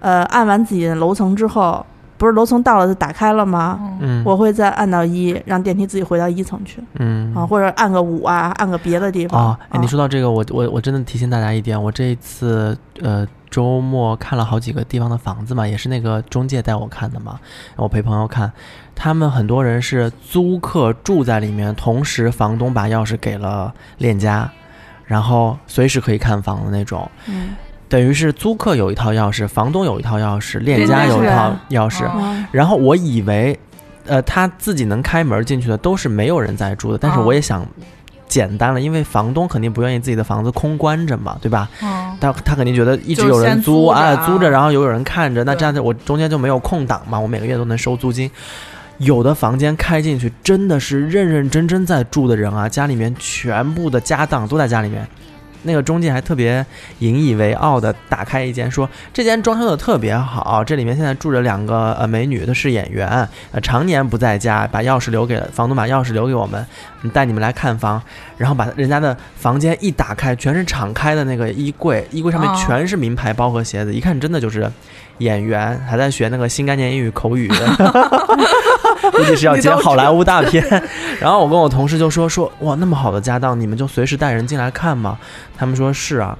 [0.00, 1.84] 呃，按完自己的楼层之后，
[2.16, 3.78] 不是楼层到了就打开了吗？
[4.00, 4.22] 嗯。
[4.24, 6.82] 我会再按到一，让电梯自己回到一层去。
[6.98, 7.34] 嗯。
[7.34, 9.50] 啊，或者按个五啊，按个别的地方。
[9.50, 9.80] 哦，哎，啊。
[9.80, 17.38] 你说到这个，我我我真的提醒大家一点，我这一次呃周末看了好几个地方的房子嘛，也是那个中介带我看的嘛，
[17.76, 18.52] 我陪朋友看，
[18.94, 24.50] 他们很多人是租客住在里面，同时房东把钥匙给了链家，
[25.04, 27.56] 然后随时可以看房的那种，嗯
[27.88, 32.04] 等于是租客有一套钥匙，房东有一套钥匙，链链家有一套钥匙，
[32.50, 33.58] 然后我以为，
[34.06, 37.66] 呃，他自己能开门进去的都是没有人在住的，但是哦我也想
[38.26, 41.70] 简单了，因为房东肯定不愿意自己的房子空关着嘛，对吧？
[41.80, 48.30] 嗯，他他肯定觉得一直有人租租啊，啊租着，然后有人看着，那这样子我中间就没有空档嘛，我每个月都能收租金。
[48.98, 55.06] 有的房间开进去真的是认认真真在住的人啊，家里面全部的家当都在家里面。
[55.62, 56.64] 那个中介还特别
[57.00, 66.64] 引以为傲的打开一间，说这间装修的特别好，这里面现在住着两个呃美女的是演员，呃常年不在家，把钥匙留给房东，把钥匙留给我们，
[67.12, 68.00] 带你们来看房，
[68.36, 74.70] 然后把人家的房间一打开，全是敞开的那个衣柜，衣柜上面全是名牌包和鞋子，一看真的就是
[75.18, 77.50] 演员，还在学那个新概念英语口语，
[79.10, 80.64] 估计是要接好莱坞大片。
[81.20, 85.18] 然后我跟我同事就说说哇，那么好的家当，你们就随时带人进来看吗？
[85.56, 86.38] 他们说是啊。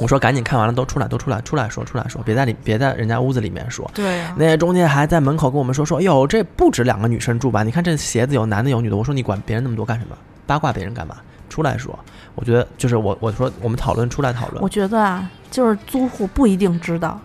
[0.00, 3.88] 我说赶紧看完了都出来，都出来，出来说，出来说，别在里，别在人家屋子里面说。
[3.94, 7.62] 对呀，那些中介还在门口跟我们说说，哟，这不止两个女生住吧？
[7.62, 8.96] 你看这鞋子有男的有女的。
[8.96, 10.16] 我说你管别人那么多干什么？
[10.48, 11.14] 八卦别人干嘛？
[11.48, 11.96] 出来说。
[12.34, 14.68] 我觉得就是我我说我们讨论出来讨论我。
[14.68, 17.20] 觉得啊，就是租户不一定知道，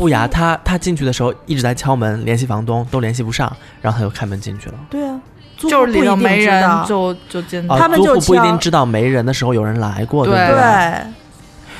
[0.00, 4.74] 不呀，他他进去的时候一直在敲门，联系房东都联系不上，然后他就开门进去了。
[4.88, 5.20] 对啊，
[5.58, 11.04] 租户就是里头不一定没人知道就就进去啊，他们就租户不一定知道没人的时候有人来过，对对不对？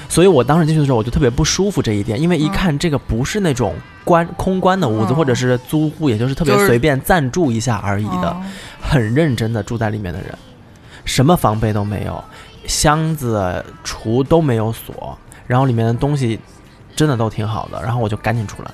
[0.07, 8.53] 所以我当时进去的时候，我就特别不舒服这一点，因为一嗯看这个不是那种关空关的屋子，嗯或者是租户，也就是特别随便暂住一下而已的，嗯
[8.83, 10.29] 很认真的住在里面的人，
[11.07, 12.23] 什么防备都没有，
[12.67, 16.39] 箱子、橱都没有锁，然后里面的东西
[17.01, 18.71] 真的都挺好的，然后我就赶紧出来。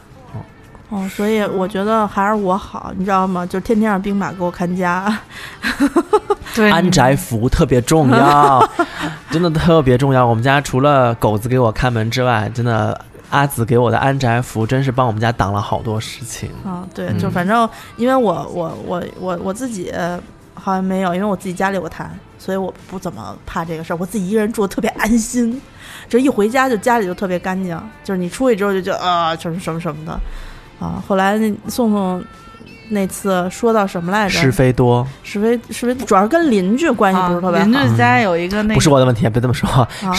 [0.88, 3.46] 哦，所以我觉得还是我好，你知道吗？
[3.46, 5.16] 就天天让兵马给我看家。
[6.56, 8.68] 对安宅服特别重要，
[9.30, 10.26] 真的特别重要。
[10.26, 16.50] 我们家除了狗子给我看门之外，真的阿紫给我的安宅服真是帮我们家挡了好多事情。
[16.64, 19.92] 啊，对，嗯就反正因为我我我我我自己
[20.54, 22.06] 好像没有，因为我自己家里有个痰，
[22.38, 23.96] 所以我不怎么怕这个事儿。
[23.98, 25.60] 我自己一个人住特别安心，
[26.09, 30.12] 这一回家就家里就特别干净，就是你出去之后就觉得啊，什么什么什么的
[30.79, 31.03] 啊。
[31.07, 32.25] 后来那宋宋
[32.88, 34.38] 那次说到什么来着？
[34.38, 37.66] 是非多，是非是非，主要是跟邻居关系不是特别好。
[37.66, 39.68] 邻居家有一个那个不是我的问题，别这么说，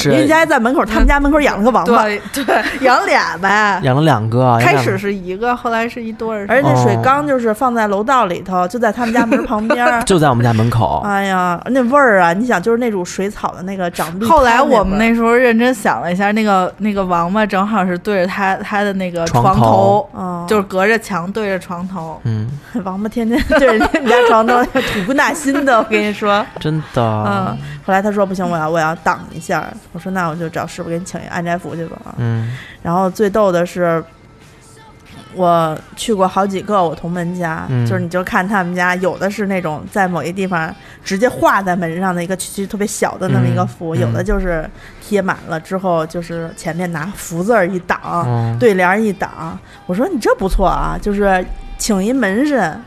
[0.05, 3.79] 邻居家在门口，他们家门口养了个王八，对对， 养俩呗。
[3.83, 6.45] 养了两个，开始是一个，后来是一对儿。
[6.49, 10.03] 而且那水哦缸就是放在楼道里头，就在他们家门旁边儿。
[10.05, 12.33] 就在我们家门口，哎呀，那味儿啊！
[12.33, 14.25] 你想，就是那种水草的那个长绿。
[14.25, 20.07] 后来我们那时候认真想了一下，那个那个王八正好是对着他他的那个床头
[20.47, 22.19] 就是隔着墙对着床头。
[22.23, 22.49] 嗯，
[22.81, 26.45] 王八天天对着你们家床头吐不纳心的，我跟你说。
[26.59, 29.67] 真的，嗯，后来他说不行，我要我要挡一下。
[29.93, 31.97] 我说那我就找师傅给你请一安宅符去吧。
[32.17, 34.03] 嗯然后最逗的是，
[35.33, 44.69] 我去过好几个我同门家，嗯就是你就看他们家有的是那种在某一地方直接画在门上的一个区区特别小的那么一个符，嗯有的就是
[45.01, 49.57] 贴满了之后就是前面拿福字儿一挡，嗯，对联儿一挡。
[49.85, 51.45] 我说你这不错啊，就是
[51.77, 52.81] 请一门神，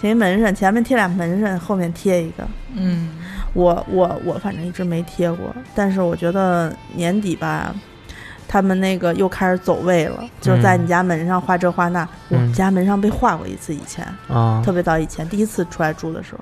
[0.00, 2.44] 请一门神，前面贴俩门神，后面贴一个。
[2.74, 3.10] 嗯，
[3.52, 7.74] 我我我反正一直没贴过，但是我觉得年底吧，
[8.46, 12.06] 他们那个又开始走位了，就是在你家门上画这画那。
[12.28, 16.40] 我们嗯家门上被画过一次，以前啊特别早以前，第一次出来住的时候，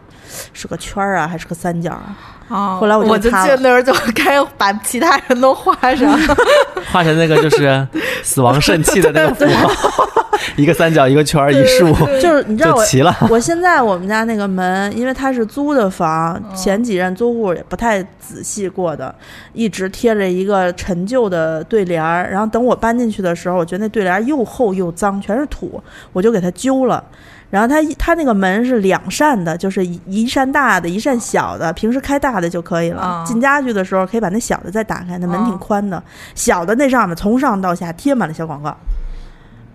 [0.52, 2.16] 是个圈儿啊，还是个三角啊？
[2.48, 6.18] 哦后来我就记得那时候就该把其他人都画上。
[6.92, 7.86] 画成那个就是
[8.22, 9.68] 死亡圣器的那个符号，
[10.56, 12.84] 一个三角，一个圈儿，一竖，就是你知道我。
[12.84, 13.14] 齐了。
[13.30, 19.14] 我现在我们家那个门，因为它是租的房，前几任租户也不太仔细过的，
[19.52, 22.28] 一直贴着一个陈旧的对联儿。
[22.30, 27.02] 然后等我搬进去的时候，我觉得那对联儿又厚又脏，全是土，我就给它揪了。
[27.50, 33.00] 然后它一它那个门是两扇的，就是一一扇大的，一扇小的，平时开大的就可以了。
[33.00, 36.02] 啊进家具的时候可以把那小的再打开，那门挺啊宽的。
[36.34, 38.76] 小的那上面从上到下贴满了小广告。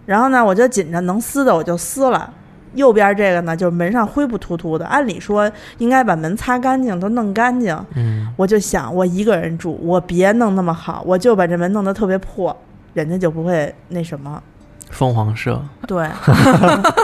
[0.10, 2.34] 然后呢，我就紧着能撕的我就撕了。
[2.74, 7.78] 右边这个呢，就是门上灰不秃秃的，按理说应该把门擦干净，都弄干净。
[7.94, 12.56] 嗯，我就想，我一个人住，我别弄那么好，我就把这门弄得特别破，
[12.96, 14.42] 人家就不会那什么。
[14.90, 16.08] 凤凰社对，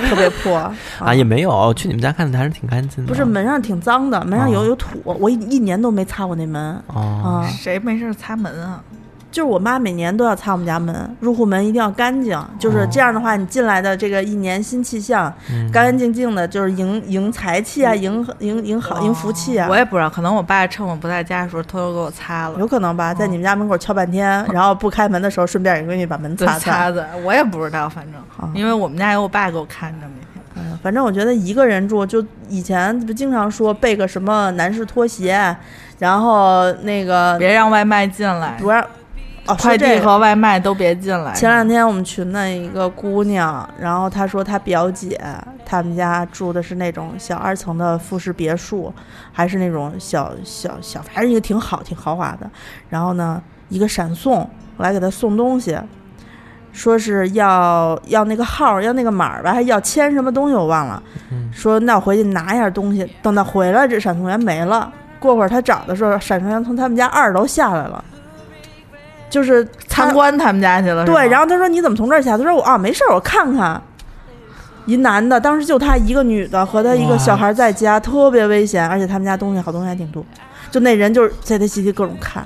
[0.09, 0.57] 特别破
[0.97, 3.07] 啊，也没有，去你们家看的还是挺干净的。
[3.07, 7.47] 不是门上挺脏的，门上有哦有土，我一一年都没擦过那门哦，啊。
[7.47, 8.81] 谁没事擦门啊？
[9.35, 15.69] 就是我妈每年都要擦我们家门，入户门一定要干净，就是这样的话，你进来的这个一年新气象，嗯。
[15.73, 19.67] 干干净净的，就是迎迎财气啊，迎迎迎好迎福气啊。
[19.69, 19.75] 我。
[19.75, 22.57] 也不知道，可能我爸趁我不在家的时候偷偷给我擦了。
[22.57, 26.59] 有可能吧，在你们家门口敲半天，然后不开门的时候，顺便也闺女把门擦擦。
[26.87, 28.15] 擦的，我也不知道，反正。
[28.37, 28.49] 啊。
[28.55, 30.41] 因为我们家有我爸给我看着每天。
[30.55, 35.53] 嗯，反正我觉得一个人住，就以前不经常说备个什么男士拖鞋，
[35.99, 38.81] 然后那个别让外卖进来，不让
[39.47, 41.33] 哦，快递和外卖都别进来。
[41.33, 45.19] 前两天我们群的一个姑娘，然后她说她表姐
[45.63, 48.91] 他们家住的是那种小二层的复式别墅，
[49.31, 52.49] 还是那种小小小，反正一个挺好挺豪华的。
[52.89, 55.77] 然后呢，一个闪送，我来给她送东西，
[56.71, 61.01] 说是要要那个号，要那个码儿吧，还要签什么东西我忘了。
[61.31, 64.91] 嗯说那我回去拿一下东西，等她回来，这闪送员没了。
[65.19, 68.03] 过会儿他找的时候，闪送员从他们家二楼下来了，
[69.29, 72.37] 就是参观他们家去了，对，然后后他说你怎么从这儿下？
[72.37, 73.81] 他说我啊没事儿，我看看。
[74.85, 80.23] 一男的，当时就他一个女的和他一个小孩在家，特别危险，而且他们家东西好东西还挺多。
[80.69, 82.45] 就那人就是在他细细各种看，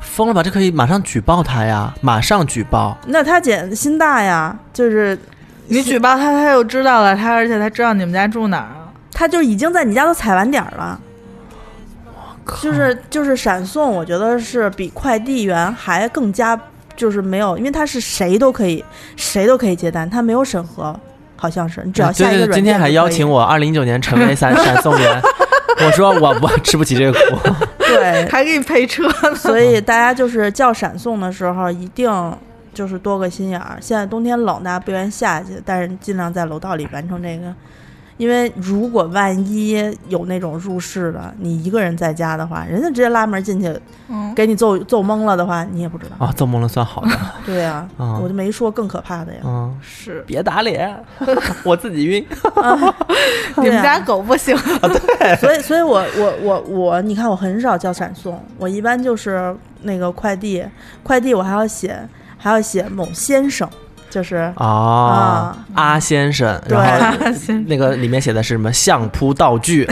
[0.00, 0.42] 疯了吧？
[0.42, 1.94] 这可以马上举报他呀！
[2.00, 2.98] 马上举报！
[3.06, 5.16] 那他姐心大呀，就是
[5.68, 8.90] 你举报他，他又知道了，他而且他知道你们家住哪儿啊。
[9.12, 11.03] 他就已经在你家都踩完点儿了，靠
[12.62, 16.58] 就是就是闪送，我觉得是比快递员还更加
[16.96, 18.84] 就是没有，因为他是谁都可以
[19.16, 20.94] 谁都可以接单，他没有审核，
[21.36, 25.22] 好像是你只要下一个软件今天还邀请我，我二零一九年成为闪闪 送员，
[25.84, 27.38] 我说我我吃不起这个苦。
[27.78, 29.34] 对，还给你配车呢。
[29.34, 32.36] 所以大家就是叫闪送的时候，一定
[32.72, 33.78] 就是多个心眼儿。
[33.80, 37.54] 现在冬天冷，大家不愿意下去，但是尽量在楼道里完成这个。
[38.16, 39.74] 因为如果万一
[40.08, 43.76] 有那种入室的，你一个人在家的话，人家直接拉门进去，
[44.08, 46.24] 嗯，给你揍揍懵了的话，你也不知道。
[46.24, 47.08] 啊，揍懵了算好的。
[47.44, 49.40] 对呀、嗯我就没说更可怕的呀。
[49.44, 50.96] 嗯，是别打脸，
[51.64, 52.24] 我自己晕。
[53.56, 54.56] 你对啊们家狗不行，
[55.18, 60.64] 对所以，所以我我我我，你看我很少叫闪送，我一般就是那个快递，
[61.02, 61.98] 快递我还要写，
[62.38, 63.68] 还要写某先生，
[64.14, 67.18] 就是哦，阿先生，对然后
[67.66, 69.84] 那个里面写的是什么相扑道具、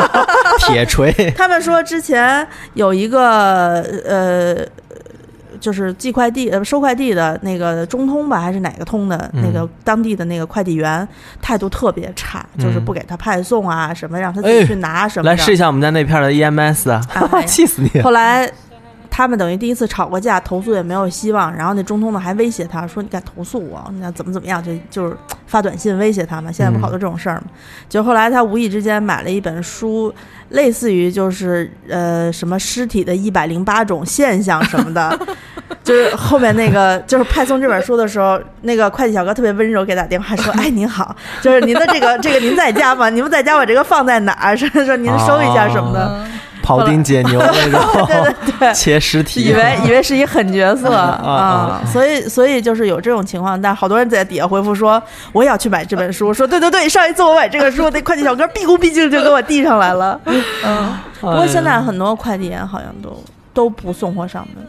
[0.66, 4.56] 铁锤，他们说之前有一个呃
[5.60, 9.68] 就是寄快递呃收快递的那个中通吧，还是哪个通的那个嗯。
[9.84, 11.06] 当地的那个快递员
[11.42, 15.30] 态度特别差，就是嗯不给他派送啊什么，让他自己哎去拿什么的。
[15.30, 17.42] 来试一下我们家那片的 EMS 啊，哎。
[17.46, 18.00] 气死你！
[18.00, 18.50] 后来
[19.16, 26.52] 他们等于第一次吵过架，投诉也没有希望，然后那中通的还威胁他说：“你敢投诉我，你看怎么怎么样？”就就是发短信威胁他嘛。
[26.52, 27.44] 现在不好多这种事儿嘛。
[27.88, 30.14] 就后来他无意之间买了一本书，
[30.50, 35.18] 类似于就是呃什么尸体的一百零八种现象什么的。
[35.82, 43.08] 就是后面那个，就是派送这本书的时候，那个快递小哥特别温柔给打电话说：“哎，您好，就是您的这个这个您在家吗？
[43.08, 44.54] 您不在家，我这个放在哪儿？
[44.58, 46.06] 说说您收一下什么的。
[46.20, 46.32] 嗯
[46.66, 55.00] 庖丁解牛那种， 对切尸体，以为 以为是一狠角色啊所以所以就是有这种情况，但好多人在底下回复说
[55.32, 60.20] 我也要去买这本书，说对对对，上一次我买这个书，那快递小哥毕恭毕敬就给我递上来了。
[60.64, 63.22] 嗯，不过现在很多快递员好像都
[63.54, 64.66] 都不送货上门，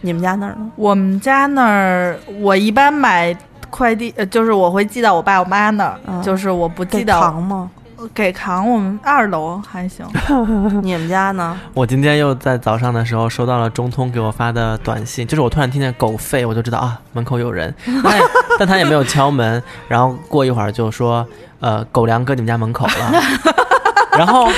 [0.00, 0.70] 你们家那儿呢？
[0.76, 3.36] 我们家那儿，我一般买
[3.68, 7.70] 快递，呃，就是我会寄到我爸我妈那儿，嗯就是我不寄给到扛吗？
[8.14, 10.06] 给扛，我们二楼还行。
[10.82, 11.58] 你们家呢？
[11.74, 18.20] 我今天又在早上的时候收到了中通给我发的短信，就是我突然听见狗吠，我就知道啊门口有人， 但
[18.58, 21.26] 但他也没有敲门，然后过一会儿就说
[21.60, 23.22] 呃狗粮搁你们家门口了，
[24.16, 24.48] 然后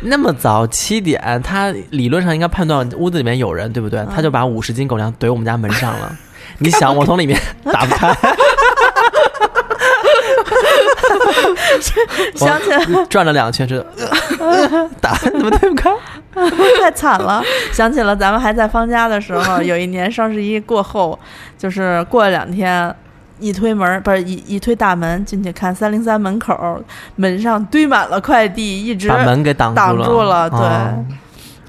[0.00, 4.06] 那么早七点，他理论上应该判断屋子里面有人，对不对？
[4.14, 6.14] 他就把五十斤狗粮怼我们家门上了。
[6.58, 7.40] 你想，我从里面
[7.72, 8.08] 打不开，
[12.34, 13.84] 想起来转了两圈，是
[14.38, 15.90] 呃 打怎么推不开？
[16.80, 21.18] 太惨了，想起了咱们还在方家的时候，有一年双十一过后，
[21.58, 22.94] 就是过了两天。
[23.40, 26.80] 一推门不是一一推大门进去看三零三门口
[27.16, 30.06] 门上堆满了快递，一直把门给挡挡住了。
[30.06, 31.04] 住了对哦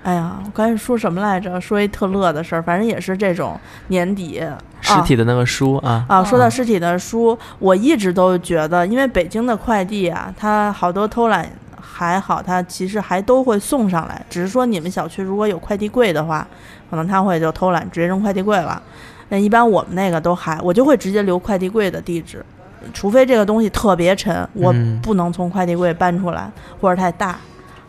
[0.04, 1.60] 哎呀，我刚才说什么来着？
[1.62, 4.44] 说一特乐的事儿，反正也是这种年底
[4.82, 6.24] 实体的那个书啊，啊。
[6.24, 16.46] 说到实体的书，我一直都觉得，因为北京的快递啊，它好多偷懒还好，它其实还都会送上来，只是说你们小区如果有快递柜的话，
[16.90, 18.82] 可能他会就偷懒直接扔快递柜了。
[19.30, 22.46] 那一般我们那个都还，我就会直接留快递柜的地址，
[22.94, 27.38] 除非这个东西特别沉，我嗯不能从快递柜搬出来，或者太大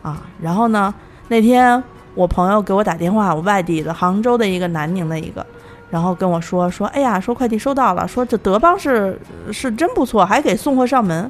[0.01, 0.23] 啊。
[0.41, 0.93] 然后呢，
[1.27, 1.83] 那天
[2.15, 5.45] 我朋友给我打电话，我外地的杭州的一个南宁的一个，
[5.91, 9.19] 然后跟我说说，哎呀，说快递收到了，说这德邦是
[9.51, 11.29] 是真不错，还给送货上门。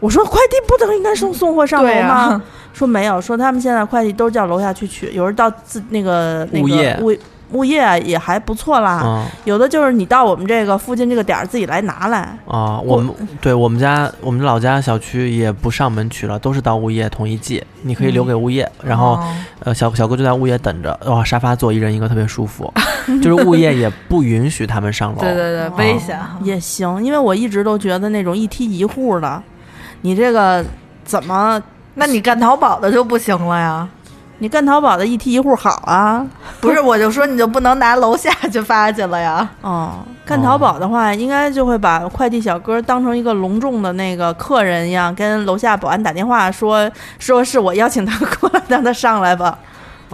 [0.00, 2.14] 我说快递不都应该送送货上对楼吗？
[2.14, 6.96] 啊，说没有，说他们现在快递都叫楼下去取，有人到自那个那个物业
[7.52, 9.02] 物物业啊也还不错啦。
[9.04, 12.36] 嗯有的就是你到我们这个附近这个点儿自己来拿来。
[12.46, 22.72] 啊，我们对我们家我们老家小区也不上门取了，都是到物业统一寄，你可以留给物业，然后哦呃小小哥就在物业等着，哇，沙发坐一人一个，特别舒服。
[23.22, 26.38] 就是物业也不允许他们上楼，对对对，哦危险哈。
[26.42, 29.42] 也行，因为我一直都觉得那种一梯一户的，
[30.02, 30.62] 你这个
[31.04, 31.60] 怎么
[31.94, 33.88] 那你干淘宝的就不行了呀？
[34.38, 36.24] 你干淘宝的一梯一户好啊？
[36.60, 39.48] 不是，我就说你就不能拿楼下去发去了呀？
[39.62, 49.58] 哦，干淘宝的话，应该就会把快递小哥当成一个隆重的那个客人一样，跟楼下保安打电话说说是我邀请他过来， 让他上来吧。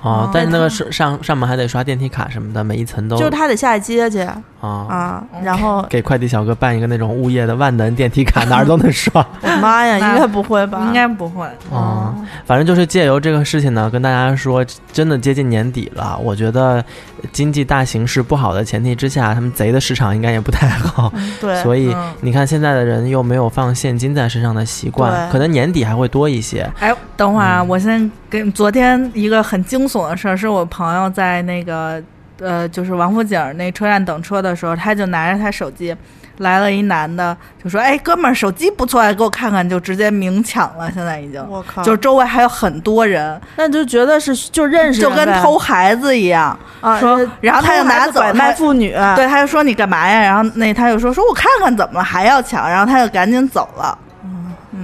[0.05, 4.41] 哦，但是那个上上上门还得刷电梯卡什么的，每一层都就是他得下街去啊。
[4.65, 9.25] 啊，然后给快递小哥办一个那种物业的万能电梯卡，哪儿都能刷。
[9.43, 10.85] 我妈呀， 应该不会吧？
[10.87, 11.47] 应该不会。
[11.71, 12.15] 哦，
[12.47, 16.83] 反正就是借由这个事情呢，跟大家说，真的接近年底了，我觉得
[17.31, 21.13] 经济大形势不好的前提之下，他们贼的市场应该也不太好。
[21.43, 26.67] 对， 所以嗯你看，现在的人又没有放现金在身上的习惯，可能年底还会多一些。
[26.81, 32.03] 哎，等会儿啊，嗯我先跟昨天一个很惊悚的事儿，是我朋友在那个
[32.41, 35.97] 呃，就是王府井那车站等车的时候，他就拿着他手机。
[36.39, 46.59] 来了一男的，就说：“哎，哥们儿，手机不错，给我看看。”就直接明抢了，现在已经，我靠，就是周围还有很多人，那就觉得是就认识就跟偷孩子一样。
[46.81, 53.97] 啊，说呃然后他就拿走拐卖妇女，对，他就说：“你干嘛呀？”然后那他就说：“说我看看怎么了，还要抢。”然后他就赶紧走了。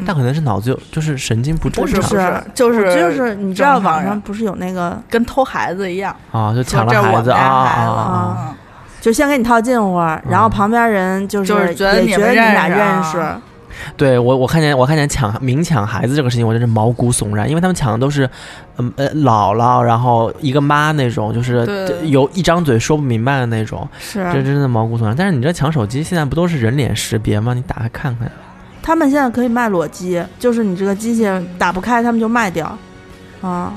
[0.00, 0.04] 嗯。
[0.06, 2.00] 但可能是脑子有，就是神经不正常。
[2.02, 8.00] 不是就是就是你知道网上不是有那个跟偷孩子一样，啊，就抢了孩子啊啊啊啊！
[8.00, 8.54] 啊嗯
[9.00, 9.96] 就先给你套近乎，
[10.28, 13.28] 然后旁边人就是就是觉得也你们觉得你俩认识啊。
[13.28, 13.40] 认识，
[13.96, 18.28] 对我，我看见我看见抢明抢孩子这个事情，我真是毛骨悚然，因为他们抢的都是，
[18.76, 21.66] 嗯呃姥姥，然后一个妈那种，就是
[22.04, 24.22] 有一张嘴说不明白的那种，是。
[24.34, 25.16] 这真的毛骨悚然。
[25.16, 27.54] 但是你这抢手机，现在不都是人脸识别吗？
[27.54, 28.30] 你打开看看。
[28.82, 31.28] 他们现在可以卖裸机，就是你这个机器
[31.58, 32.76] 打不开，他们就卖掉，
[33.40, 33.72] 啊，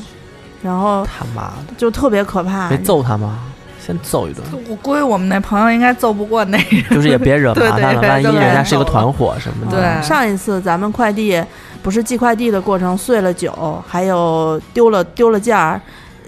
[0.62, 2.78] 然后他妈的，就特别可怕没。
[2.78, 3.40] 揍他吗？
[3.86, 6.84] 先揍一顿，我估计我们那朋友应该揍不过那人。
[6.90, 9.78] 就是也别惹麻烦了， 万一人家是一个团伙什么的。
[9.78, 11.44] 对嗯上一次咱们快递
[11.82, 15.82] 不是寄快递的过程碎了酒，还有丢了丢了件儿，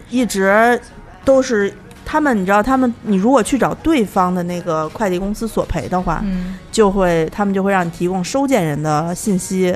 [0.09, 0.77] 一直
[1.23, 1.73] 都是
[2.05, 9.73] 他们，你知道他们，你如果去找对方的那个快递公司索赔的话，嗯，就会他们就会让你提供收件人的信息。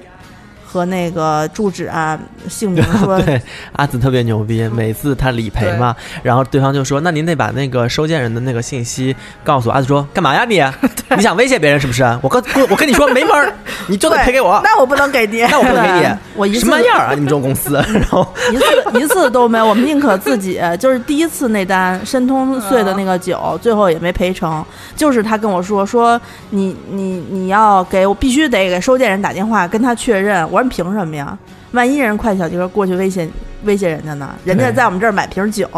[0.72, 2.18] 和那个住址啊、
[2.48, 3.42] 姓名， 说对，
[3.74, 10.64] 阿紫特别牛逼，每次他理赔嘛，然后对方就说：“那您得把那个收件人的那个信息告诉我。”阿紫说：“干嘛呀你？
[11.18, 12.04] 你想威胁别人是不是？
[12.22, 13.52] 我跟我跟你说没门儿，
[13.90, 15.42] 你就得赔给我，那我不能给你。
[15.42, 16.16] 那我不能给对你。
[16.36, 17.14] 我一次什么样啊？
[17.16, 17.74] 你们这种公司？
[17.92, 24.64] 然后一次一次都没有，我们宁可自己就是第一次那单申通碎的那个酒，最后也没赔成。
[24.96, 26.20] 就是他跟我说说
[26.52, 30.50] 你你你要给我必须得给收件人打电话跟他确认。
[30.52, 31.38] 我凭什么呀？
[31.72, 33.30] 万一人快小哥过去威胁
[33.64, 34.34] 威胁人家呢？
[34.44, 35.70] 人家在我们这儿买瓶酒，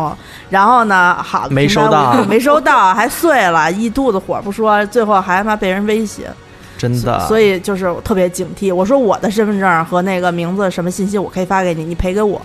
[0.50, 6.30] 然后呢，好没收到 没收到，还碎了，一肚子火不说，最后还他妈被人威胁。
[6.78, 8.74] 真的，所以就是特别警惕。
[8.74, 12.42] 我说我的身份证和那个名字什么信息我可以发给你，你赔给我。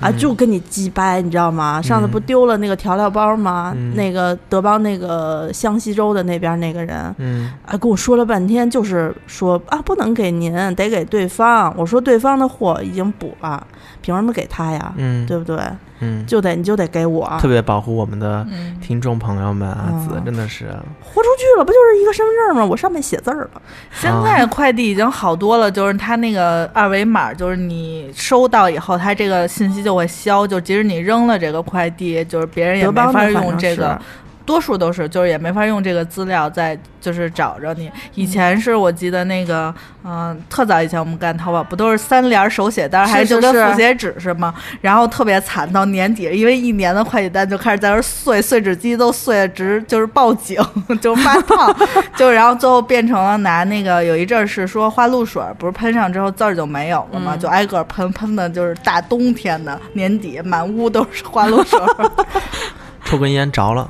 [0.00, 1.80] 啊，嗯就跟你鸡掰，你知道吗？
[1.82, 3.72] 上次不丢了那个调料包吗？
[3.76, 11.72] 嗯那个德邦那个湘西州的那边那个人，嗯，啊，跟我说了半天，就是说啊，不能给您，得给对方。
[11.76, 13.66] 我说对方的货已经补了，
[14.00, 14.92] 凭什么给他呀？
[14.96, 15.56] 嗯，对不对？
[16.00, 20.66] 嗯，就得你就得给我，特别保护我们的嗯，听众朋友们，啊，子嗯真的是，
[21.00, 22.64] 豁出去了，不就是一个身份证吗？
[22.64, 23.62] 我上面写字儿了。
[23.92, 34.00] 现在快递已经好多了，就是它那个二维码，就是你收到以后，它这个信息就会消，就即使你扔了这个快递，就是别人也没法用这个。
[34.44, 37.90] 多数都是，就是也没法用这个资料再就是找着你。
[38.14, 39.74] 以前是我记得那个，
[40.04, 44.54] 嗯、特早以前我们干淘宝不都是三联手写单，还是就是跟复写纸是吗？
[44.80, 50.62] 然后特别惨，到年底，因为一年的快递单就开始在那儿碎，碎纸机都碎的直就是报警，
[51.00, 51.74] 就是发烫，
[52.16, 57.32] 就然后最后变成了拿那个有一阵儿是说花露水儿，不是喷上之后字儿就没有了吗？
[57.34, 62.10] 嗯就挨个儿喷，喷的就是大冬天的年底满屋都是花露水儿。
[63.04, 63.88] 抽根烟着了，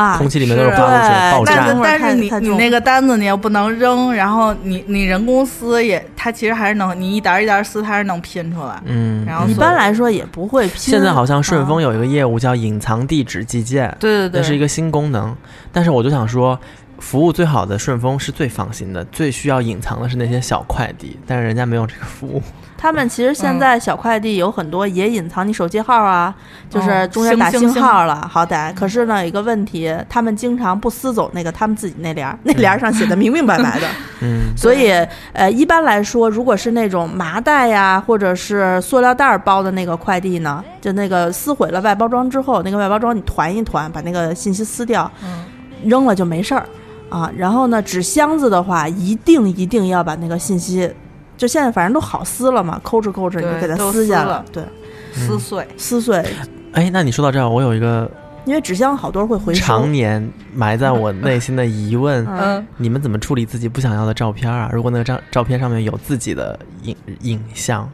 [0.00, 1.82] 啊，空气里面都是是花露水对爆炸但是。
[1.82, 8.80] 但是你你那个单子你又不能扔，然后你你人工撕也，它其实还是能你一沓儿一沓儿撕，它是能拼出来。
[8.86, 10.78] 嗯，然后一般来说也不会拼。
[10.78, 15.36] 现在好像顺丰啊有一个业务叫隐藏地址寄件，对对对，那是一个新功能。
[15.72, 16.58] 但是我就想说，
[17.00, 22.40] 服务最好的顺丰是最放心的，最需要隐藏的是那些小快递，但是人家没有这个服务。
[22.76, 26.34] 他们其实现在小快递有很多也隐藏你手机号啊，
[26.70, 27.08] 就是哦。
[27.08, 27.82] 中间打星星星。
[27.82, 28.72] 号了，好歹。
[28.72, 33.86] 可是呢，有一个问题，他们经常不撕走那个他们自己那联儿，那联儿上写的明明白白的。
[34.22, 34.90] 嗯，所以，
[35.34, 45.44] 呃，一般来说，如果是那种麻袋呀，或者是塑料袋儿包的那个快递呢，就那个撕毁了外包装之后，那个外包装你团一团，把那个信息撕掉，嗯。
[45.82, 46.62] 扔了就没事儿
[47.10, 47.30] 啊。
[47.36, 50.90] 然后呢，纸箱子的话，一定一定要把那个信息，
[51.36, 54.64] 就现在反正都好撕了嘛，抠哧抠哧你就给它撕下来了，对，
[55.12, 55.66] 撕碎。
[55.76, 56.24] 撕碎，
[56.72, 58.10] 哎，那你说到这儿，我有一个
[58.44, 59.90] 因为纸箱好多人会回收常。
[59.92, 64.70] 年埋在我内心的疑问： 嗯，嗯，你们怎么处理自己不想要的照片啊？
[64.72, 67.88] 如果那个照照片上面有自己的影影像，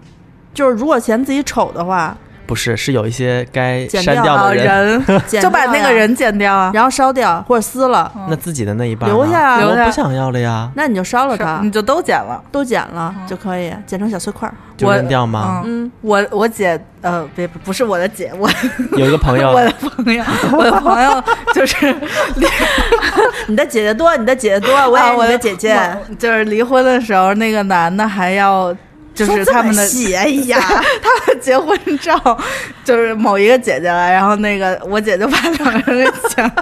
[0.55, 2.17] 就是如果嫌自己丑的话，
[2.47, 5.05] 不是，是有一些该删掉的人，
[5.41, 6.71] 就把那个人剪掉啊。
[6.73, 12.43] 然后烧掉或者撕了，嗯那自己的那一半留下啊留下我不想要了呀，那你就烧了它，你就都剪了。
[12.53, 14.55] 都剪了嗯就可以，剪成小碎块儿。
[14.77, 15.63] 就我扔掉吗？
[15.65, 18.49] 嗯，我我姐呃，别不是我的姐，我
[18.99, 20.23] 有一个朋友 我的朋友，
[20.53, 21.23] 我的朋友
[21.55, 21.95] 就是
[23.47, 25.79] 你的姐姐多，你的姐姐多，我啊，也是我的姐姐。
[26.19, 28.75] 就是离婚的时候，那个男的还要。
[29.17, 30.61] 就是他们的细哎呀，
[31.03, 32.39] 他们结婚照，
[32.85, 36.53] 就是某一个姐姐来，然后那个我姐就把两个人给剪，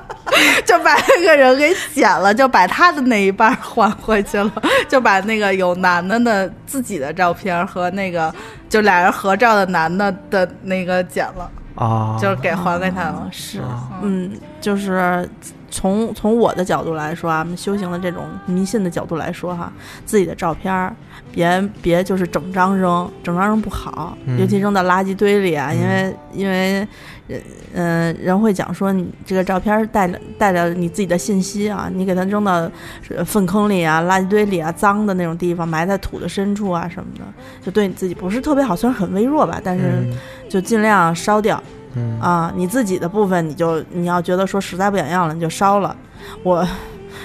[0.64, 4.52] 就把那个人给剪了，就把他的那一半还回去了，
[4.88, 8.32] 就把那个有男的的自己的照片和那个
[8.68, 13.28] 就俩人合照的男的的那个剪了，啊，就是给还给他了。
[13.32, 15.28] 是啊嗯，就是
[15.70, 19.72] 从从我的角度来说啊，我们修行的这种迷信的角度来说哈，
[20.06, 20.94] 自己的照片儿
[21.34, 26.88] 别别就是整张扔，整张扔不好，嗯尤其扔到垃圾堆里啊，嗯因为因为
[27.26, 32.70] 人嗯、人会讲说你这个照片儿带了带着你自己的信息啊，你给它扔到
[33.08, 37.24] 呃粪坑里啊、垃圾堆里啊、脏的那种地方，埋在土的深处啊什么的，
[37.64, 40.14] 就对你自己不是特别好，虽然很微弱吧，但是嗯
[40.48, 41.60] 就尽量烧掉。
[41.96, 45.96] 嗯啊，你自己的部分你就你要觉得说实在不想要了，你就烧了。
[46.42, 46.66] 我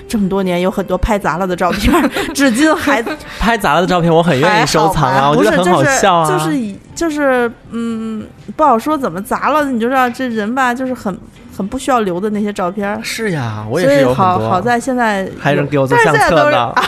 [0.09, 3.01] 这么多年有很多拍砸了的照片儿， 至今还
[3.39, 11.15] 拍砸了的照片，我很愿意收藏啊，我觉得很好笑啊，就是就是以就是嗯，不好说怎么砸了，你就知道这人吧，就是很
[11.55, 12.99] 很不需要留的那些照片。
[13.03, 14.13] 是呀，我也是有。
[14.13, 16.73] 好好在现在还有人给我做相册呢。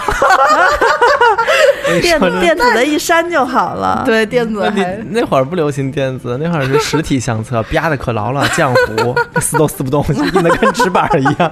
[2.02, 4.04] 电子电子的一删就好了。
[4.06, 11.52] 对电子那那会儿不流行电子，那会儿是实体相册， 啪的可牢了，浆糊撕都撕不动，硬的跟纸板一样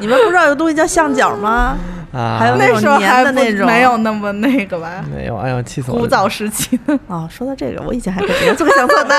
[0.00, 1.76] 你们不知道有个东西叫象角吗？
[2.12, 2.36] 啊。
[2.38, 5.36] 还有那时候粘还的那种没有那么那个吧，没有？
[5.36, 6.02] 哎呦，气死我了！
[6.02, 6.98] 古早时期啊。
[7.06, 9.14] 哦，说到这个，我以前还给别人做过相册呢。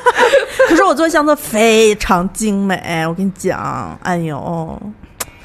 [0.68, 4.82] 可是我做相册非常精美，我跟你讲，哎呦，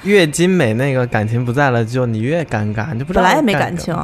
[0.04, 3.96] 越精美，那个感情不在了，就你越尴尬，你就不知道本来也没感情。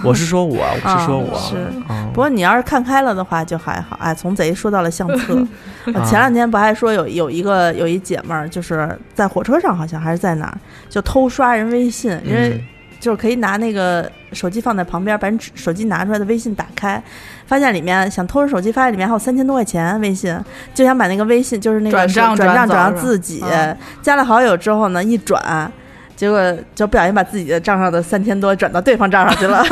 [0.04, 1.56] 我是说我，我是说我，啊是。
[1.88, 2.08] 嗯。
[2.12, 3.98] 不过你要是看开了的话，就还好。
[4.00, 5.46] 哎，从贼说到了相册，
[6.04, 12.60] 前两天不还说有有一个有一姐们儿，就是在火车上好像还是在哪儿，就偷刷人微信，因为嗯。
[13.00, 17.02] 就是可以拿那个手机放在旁边，把你手机拿出来的微信打开，
[17.46, 20.38] 发现里面想偷人手机，发现里面还有三千多块钱微信，
[20.74, 25.72] 就想把那个微信就是那个转账转账转到自己，嗯加了好友之后呢，一转。
[26.20, 29.64] 结果就不小心把自己的账上的三千多转到对方账上去了，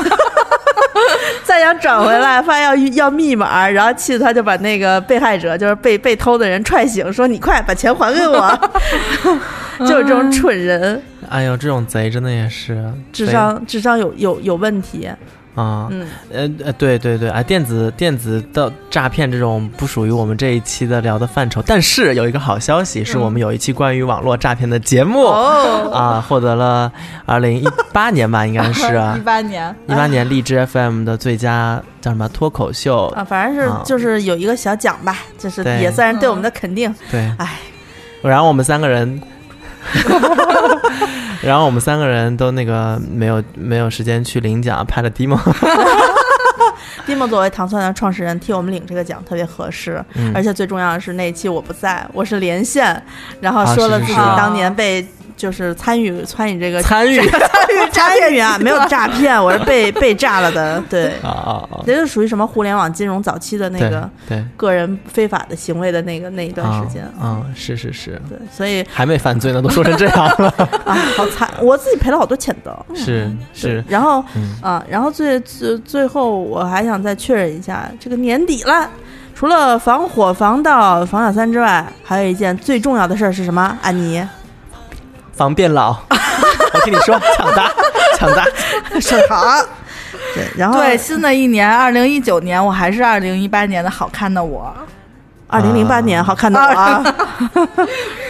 [1.45, 8.59] 再想转回来，发现要要密码，然后气得他就把那个被害者，就是被被偷的人踹醒，说：“你快把钱还给我。
[9.81, 12.83] ”就是这种蠢人，哎呦，这种贼真的也是
[13.13, 15.07] 智商智商有有有问题。
[15.59, 15.89] 啊。
[15.91, 26.91] 嗯，呃呃，对对对，啊，电子电子的诈骗这种不属于我们这一期的聊的范畴，但是有一个好消息，是我们有一期关于网络诈骗的节目、哦，啊，获得了
[27.27, 28.87] 二零一八年吧，应该是
[29.19, 33.83] 一八年， 一八年荔枝 FM 的最佳叫什么脱口秀，啊，反正是啊。
[33.85, 35.81] 就是有一个小奖吧，就是对。
[35.81, 36.95] 也算是对我们的肯定。
[37.11, 37.59] 对，哎，
[38.23, 39.21] 然后我们三个人。
[41.43, 45.39] 然后我们三个人都那个没有没有时间去领奖，拍了 demo。
[47.07, 50.31] Dimo 作为糖蒜的创始人替我们领这个奖特别合适，嗯。
[50.35, 53.03] 而且最重要的是那一期我不在，我是连线，
[53.41, 54.37] 然后啊说了自己是是是。
[54.37, 55.07] 当年被
[55.39, 57.19] 就是参与参与这个参与
[57.93, 61.81] 参与啊， 没有诈骗，我是被 被诈了的，对，啊啊啊！
[61.87, 67.05] 这就属于什么互联网金融早期的那个对，个人非法的行为的那个那一段时间。
[67.19, 70.53] 啊、嗯，是是是，对，所以还没犯罪呢，都说成这样了，
[70.85, 71.49] 啊，好惨！
[71.63, 72.77] 我自己赔了好多钱的。
[72.95, 78.91] 是是，然后嗯啊，然后最最最后我还想再确认一下，这个年底了，
[79.35, 83.79] 除了防火、防盗、防小三之外，还有一件最重要的事儿是什么？
[83.83, 84.27] 安妮，
[85.39, 85.97] 防变老。
[86.75, 87.73] 我听你说，抢答，
[88.19, 88.45] 抢答，
[89.01, 89.65] 是好。
[90.35, 94.75] 对，然后对，新的一年，二零一九年，我还是二零一八年的好看的我。
[95.47, 97.03] 二零零八年好看的我啊，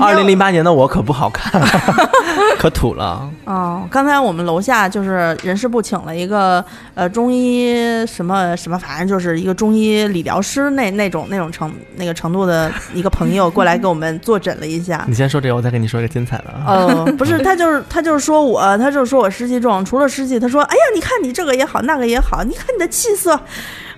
[0.00, 1.60] 二零零八年的我可不好看，
[2.58, 3.28] 可土了。
[3.44, 6.64] 哦，刚才我们楼下就是人事部请了一个
[6.94, 7.74] 呃中医
[8.06, 15.04] 什么什么，反正就是一个中医理疗师那那种那种程那个程度的一个朋友过来给我们坐诊了一下。
[15.06, 16.64] 你先说这个，我再跟你说一个精彩的啊。
[16.66, 23.38] 呃，不是，他就是他就是说我，他就是说我湿气重，除了湿气，他说，哎呀，你看你这个也好，那个也好，你看你的气色。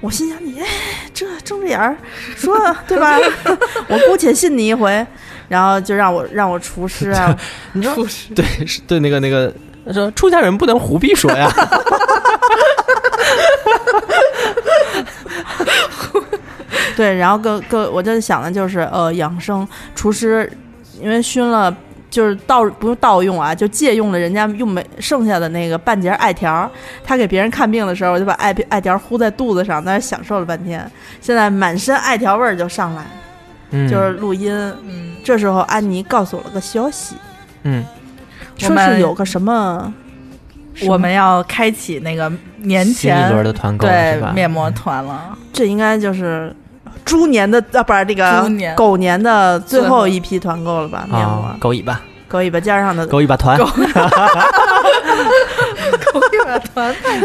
[0.03, 0.67] 我心想你，哎，
[1.15, 1.97] 这睁着眼儿
[2.37, 3.19] 说对吧？
[3.89, 5.05] 我姑且信你一回，
[5.49, 7.37] 然后就让我让我厨师啊，
[7.73, 7.95] 你知道，
[8.35, 9.53] 对，是对那个那个，
[9.87, 11.51] 他说出家人不能胡逼说呀。
[16.97, 20.51] 对，然后各各，我就想的就是，呃，养生厨师，
[20.99, 21.75] 因为熏了，
[22.09, 26.71] 就是盗不是盗用啊，就借用了人家用没剩下的那个半截艾条，
[27.05, 30.91] 他给别人看病的时候，就把艾艾条糊在肚子上，在那享受了半天，
[31.21, 33.05] 现在满身艾条味儿就上来，
[33.77, 34.53] 嗯，就是录音。
[34.89, 37.17] 嗯，这时候安妮告诉我了个消息，
[37.65, 37.85] 嗯，
[38.57, 39.93] 说是有个什么，
[40.87, 44.21] 我们要开启那个年新一轮前的团购对？
[44.35, 45.37] 面膜团了。
[45.53, 46.55] 这应该就是。
[47.05, 51.07] 猪年的啊，不是这个狗年的最最后后一批团购了吧？
[51.09, 53.65] 面膜啊，，狗尾巴，狗尾巴尖上的狗尾巴团， 狗
[56.33, 57.17] 尾巴团太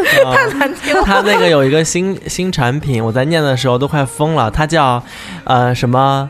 [0.59, 1.01] 难听了。
[1.03, 5.01] 他那个有一个新新产品，我在念的时候都快疯了，它叫
[5.45, 6.29] 呃什么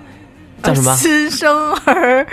[0.63, 0.93] 叫什么？
[0.95, 2.25] 新生儿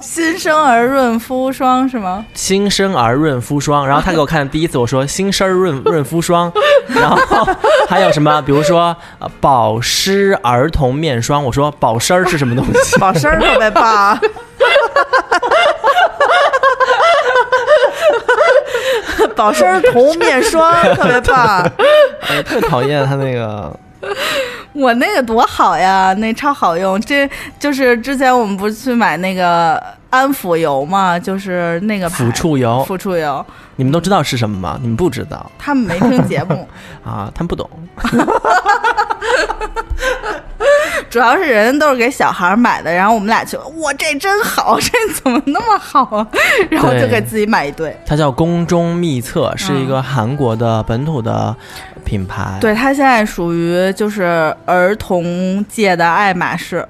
[0.00, 2.24] 新生儿润肤霜是吗？
[2.34, 6.52] 新生儿润肤霜，然后他给我看第一次，我说新生儿润润肤霜，
[6.88, 7.16] 然后
[7.88, 12.96] 还有什么，比如说呃保湿儿童面霜，我说保湿儿是什么东西？
[13.00, 14.18] 保湿儿特别棒。
[19.34, 21.60] 保湿儿童面霜特别棒，
[22.28, 23.74] 哎，特别讨厌他那个，
[24.72, 27.00] 我那个多好呀，那超好用。
[27.00, 27.28] 这
[27.58, 33.44] 就是之前我们不是去买那个安抚油嘛，就是那个抚触油，抚触油，
[33.76, 34.78] 你们都知道是什么吗？
[34.80, 36.68] 你们不知道他们没听节目，
[37.04, 37.68] 啊，他们不懂。
[41.10, 46.26] 主要是人都是给小孩买的，然后我们俩就哇这真好，这怎么那么好啊？
[46.68, 47.96] 然后就给自己买一堆。
[48.04, 51.54] 它叫宫中秘策，是一个韩国的本土的
[52.04, 56.86] 品牌。，对，它现在属于就是儿童界的爱马仕，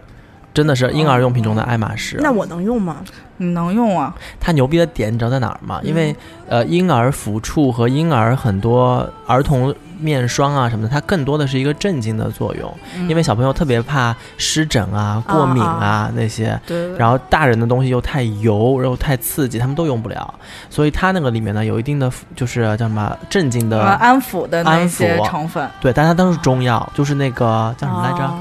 [0.52, 2.18] 真的是婴儿用品中的爱马仕。
[2.20, 2.96] 那我能用吗？
[3.38, 4.14] 你能用啊？
[4.40, 5.80] 它牛逼的点你知道在哪儿吗？
[5.82, 6.14] 嗯因为
[6.48, 16.60] 呃，婴儿抚触和婴儿很多儿童面霜啊什么的，它更多的是一个镇静的作用，嗯因为小朋友特别怕湿疹啊、过敏啊那些。
[16.66, 20.34] 对对然后大人的东西又太油，然后太刺激，他们都用不了，
[20.68, 28.24] 所以它那个里面呢有一定的就是叫什么镇静的，呃安抚的那些成分，对，但它都是中药，就是那个叫什么来着？
[28.24, 28.38] 哦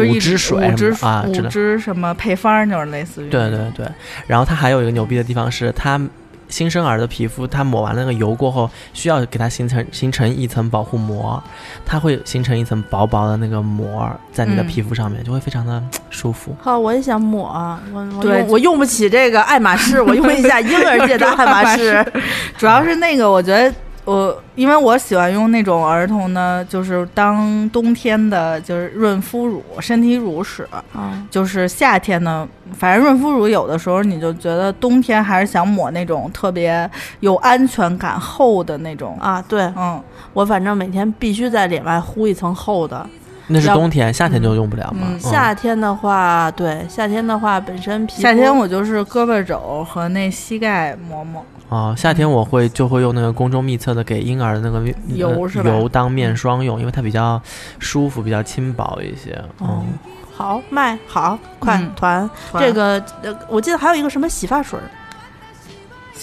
[0.00, 3.86] 就是五汁水五汁什么啊之类五汁什么配方儿，就是类似于对对对，
[4.26, 6.00] 然后它还有一个牛逼的地方是它。
[6.46, 11.42] 新生儿的皮肤，它抹完那个油过后，需要给它形成形成一层保护膜，
[11.86, 16.54] 它会形成一层薄薄的那个膜在你的嗯皮肤上面，就会非常的舒服。
[16.60, 22.04] 好，我也想抹啊，我我对用我用不起这个爱马仕，我用一下婴儿界的爱马仕。
[22.58, 23.74] 主要是那个，我觉得
[24.04, 30.68] 我因为我喜欢用那种儿童的，就是当冬天的，就是润肤乳、身体乳使。
[30.94, 36.88] 嗯，就是夏天呢，反正润肤乳有的时候你就觉得冬天还是想抹那种特别
[37.20, 39.16] 有安全感、厚的那种。
[39.18, 39.98] 啊，对嗯，
[40.34, 43.06] 我反正每天必须在脸外糊一层厚的。
[43.46, 45.06] 那是冬天，夏天就用不了嘛。
[45.10, 51.44] 嗯嗯夏天的话，对夏天的话，本身皮夏天我就是胳膊肘和那膝盖抹抹。
[51.68, 57.40] 哦，夏天我会就会用那个宫中秘策的给婴儿的那个油是吧油当面霜用，因为它比较
[57.78, 59.32] 舒服，比较轻薄一些。
[59.58, 59.98] 哦嗯，
[60.32, 62.30] 好卖好快嗯团。
[62.58, 64.84] 这个呃，我记得还有一个什么洗发水儿，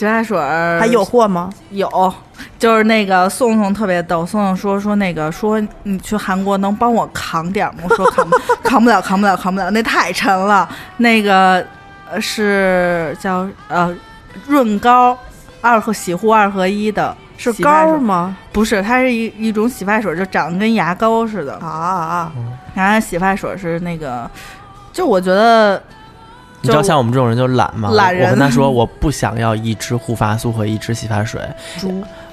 [0.02, 0.36] 洗发水
[0.80, 1.47] 还有货吗？
[1.70, 2.12] 有，
[2.58, 7.84] 就是那个宋宋特别逗，宋宋说说那个说你去韩国能帮我扛点儿吗？
[7.88, 8.36] 我说扛不
[8.68, 10.68] 扛不了，扛不了，扛不了，那太沉了。
[10.97, 11.64] 那个
[12.10, 13.95] 呃是叫呃
[14.47, 15.16] 润膏
[15.62, 18.36] 二合洗护二合一的，是膏吗？
[18.52, 21.54] 不是，它是一一种洗发水，就长得跟牙膏似的。
[21.58, 22.32] 啊啊！
[22.74, 24.28] 然后洗发水是那个，
[24.91, 25.80] 就我觉得
[26.62, 31.41] 你知道像我们这种人就懒嘛，懒人我跟他说我不想要一支护发素和一支洗发水，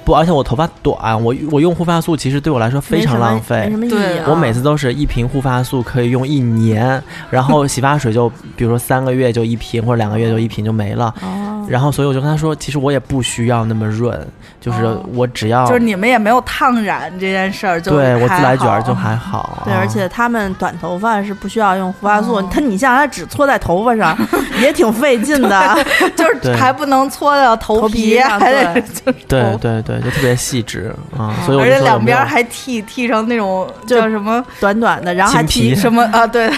[0.05, 3.77] 不，而且我头发短，我我用护发素其实对我来说非常浪费什。
[3.77, 4.25] 么意对啊。
[4.29, 11.13] 我每次都是一瓶护发素可以用一年，然后 洗发水就比如说三个月就一瓶或者两个月就一瓶就没了。
[11.21, 14.27] 哦，然后所以我就跟他说，其实我也不需要那么润，
[14.59, 19.61] 就是哦我只要就是你们也没有烫染这件事儿，就对我自还好来卷就还好。
[19.65, 24.17] 对，啊而且他们短头发是不需要用护发素，哦他你像他只搓在头发上，
[24.61, 25.77] 也挺费劲的。
[26.15, 36.27] 就是还不能搓到头头皮还得对就是对对对，就特别细致 啊，所以我而且两边还剃剃成那种就叫什么短短的，然后还金皮提什么啊？
[36.27, 36.51] 对，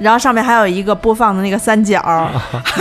[0.00, 2.28] 然后上面还有一个播放的那个三角儿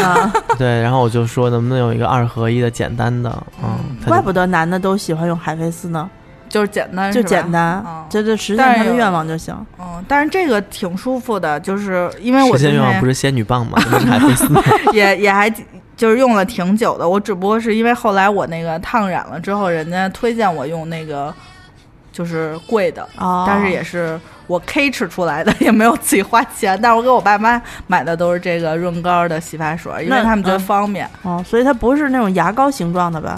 [0.03, 3.31] 啊，对，然后我就说能不能有一个二合一的简单的，
[3.63, 6.09] 嗯，怪不得男的都喜欢用海飞丝呢，
[6.49, 9.55] 就是简单，就简单嗯，就就实现但是有他的愿望就行。
[9.79, 13.77] 嗯，但是这个挺舒服的，就是因为我实现之前愿望不是仙女棒吗？
[14.07, 14.47] 海飞丝。
[14.93, 15.49] 也也还
[15.95, 21.33] 就是用了挺久的，我只不过是因为后来我那个烫染了之后，人家推荐我用那个
[22.11, 26.79] 就是贵的，哦，但是也是我 K 吃出来的， 也没有自己花钱。
[26.81, 31.09] 但是我给我爸妈买的都是这个润膏的洗发水，因为他们觉得嗯方便。
[31.23, 33.35] 哦，所以它不是那种牙膏形状的吧？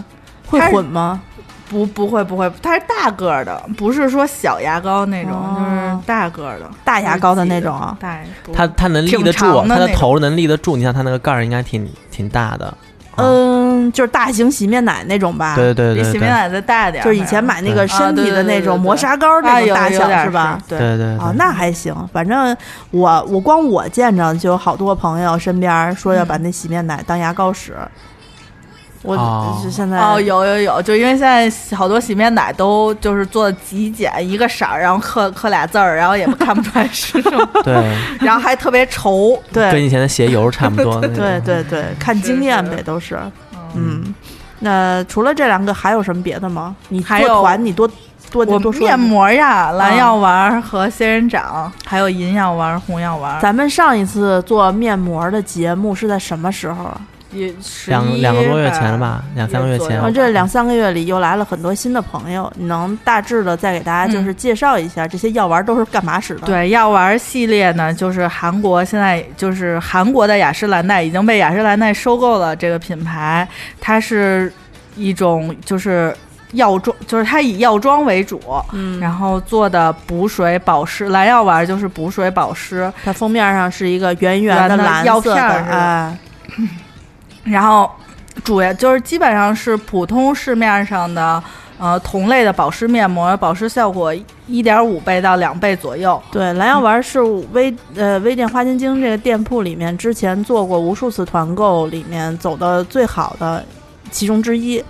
[0.49, 1.21] 会混吗？
[1.69, 7.95] 不不会不会，它是大个儿的，不是说小牙膏那种，哦就是大个儿的大牙膏的那种啊？
[7.99, 10.75] 大不它它能立得住，它的头能立得住。
[10.75, 12.65] 你像它那个盖儿应该挺挺大的。
[13.15, 15.53] 啊嗯，就是大型洗面奶那种吧？
[15.55, 20.57] 对对比对对对洗面奶再大点儿，就是以前买那个身体的那种磨砂膏那种大小是吧？
[20.67, 22.55] 对对对啊，那还行，反正
[22.91, 27.75] 我我光我见着就有好多朋友身边说要把那洗面奶当牙膏使，
[29.01, 37.73] 我哦就现在哦，有有有，就因为现在好多洗面奶都就是做极简，一个色儿，然后刻刻俩字儿，然后也看不出来是什么，对，
[38.19, 39.39] 然后还特别稠。
[39.53, 40.99] 对跟以前的鞋油差不多。
[41.07, 43.17] 对对对，看经验呗，都是
[43.73, 44.13] 嗯。
[44.59, 46.75] 那除了这两个，还有什么别的吗？
[46.89, 47.87] 你还有做团，你多
[48.29, 48.81] 多我多说。
[48.81, 53.39] 面膜呀，蓝啊药丸和仙人掌，还有银药丸、红药丸。
[53.39, 56.99] 咱们上一次做面膜的节目是在什么时候啊？
[57.31, 73.47] 也十两两个多月前了吧，两三个月前这两三个月里又来了很多新的朋友，你能大致的再给大家就是介绍一下这些药丸都是干嘛使的？，对药丸系列呢，就是韩国现在就是韩国的雅诗兰黛已经被雅诗兰黛收购了这个品牌，
[73.79, 74.51] 它是
[74.95, 76.15] 一种就是
[76.53, 86.17] 药妆，就是它以药妆为主，嗯，然后做的补水保湿，蓝药丸就是补水保湿，它封面上是一个圆圆圆的蓝色的，药片儿似的哎，
[87.43, 87.89] 然后
[88.43, 91.41] 主要就是基本上是普通市面上的
[91.77, 94.13] 呃同类的保湿面膜，保湿效果
[94.47, 96.21] 一点五倍到两倍左右。
[96.31, 103.63] 对，蓝药丸是微呃微店花千晶这个店铺里面之前做过无数次团购，里面走的最好的
[104.11, 104.83] 其中之一，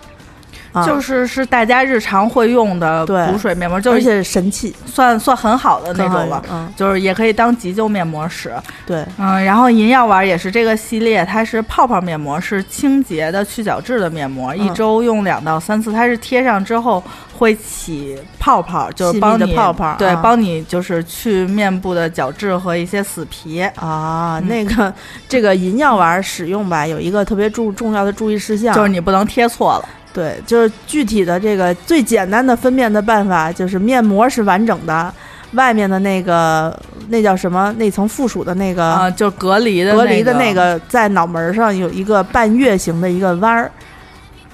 [0.71, 4.75] 啊、就是是大家日常会用的补水面膜，就是而且神器。
[4.85, 6.43] 算算很好的那种了。
[6.51, 8.53] 嗯，就是也可以当急救面膜使，
[8.85, 15.91] 对，嗯，然后银药丸也是这个系列，它是泡泡面膜，是清洁的、去角质的面膜，一嗯周用两到三次。
[15.91, 17.03] 它是贴上之后
[17.37, 23.61] 会起泡泡，就是帮你泡泡对，啊帮你就是去面部的角质和一些死皮。
[23.75, 24.47] 啊，嗯。
[24.47, 24.93] 那个
[25.27, 35.13] 这个银药丸使用吧，有一个特别注重要的注意事项，就是你不能贴错了，对，就是具体的这个最简单的分辨的办法，就是面膜是完整的，
[35.53, 36.77] 外面的那个
[37.09, 43.71] 那叫什么那层附属的那个、啊、就隔离的隔离的那那个，个在脑门上有一个半月形的一个弯儿，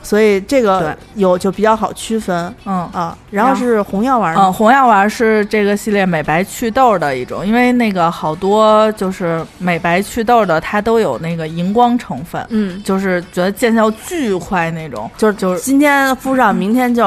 [0.06, 2.88] 所以这个有就比较好区分嗯。
[2.94, 3.18] 啊。
[3.32, 15.10] 然后是红药丸，嗯，红药丸是这个系列美白祛痘的一种，因为那个好多就是美白祛痘的，它都有那个荧光成分，嗯，就是觉得见效巨快那种。
[15.18, 17.06] 就是就是今天敷上，明天就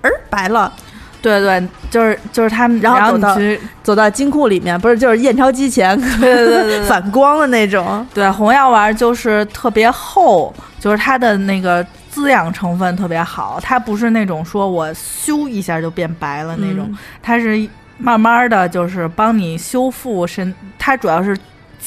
[0.00, 0.72] 儿白了。
[1.20, 1.60] 对对，
[1.90, 3.36] 就是就是他们，然后走到
[3.82, 8.06] 走到金库里面，不是就是验钞机前对对对对 反光的那种。
[8.14, 11.84] 对红药丸就是特别厚，就是它的那个
[12.18, 16.98] 滋养成分特别好，它不是那种说我咻一下就变白了那种，嗯。
[17.22, 21.38] 它是慢慢的就是帮你修复身，它主要是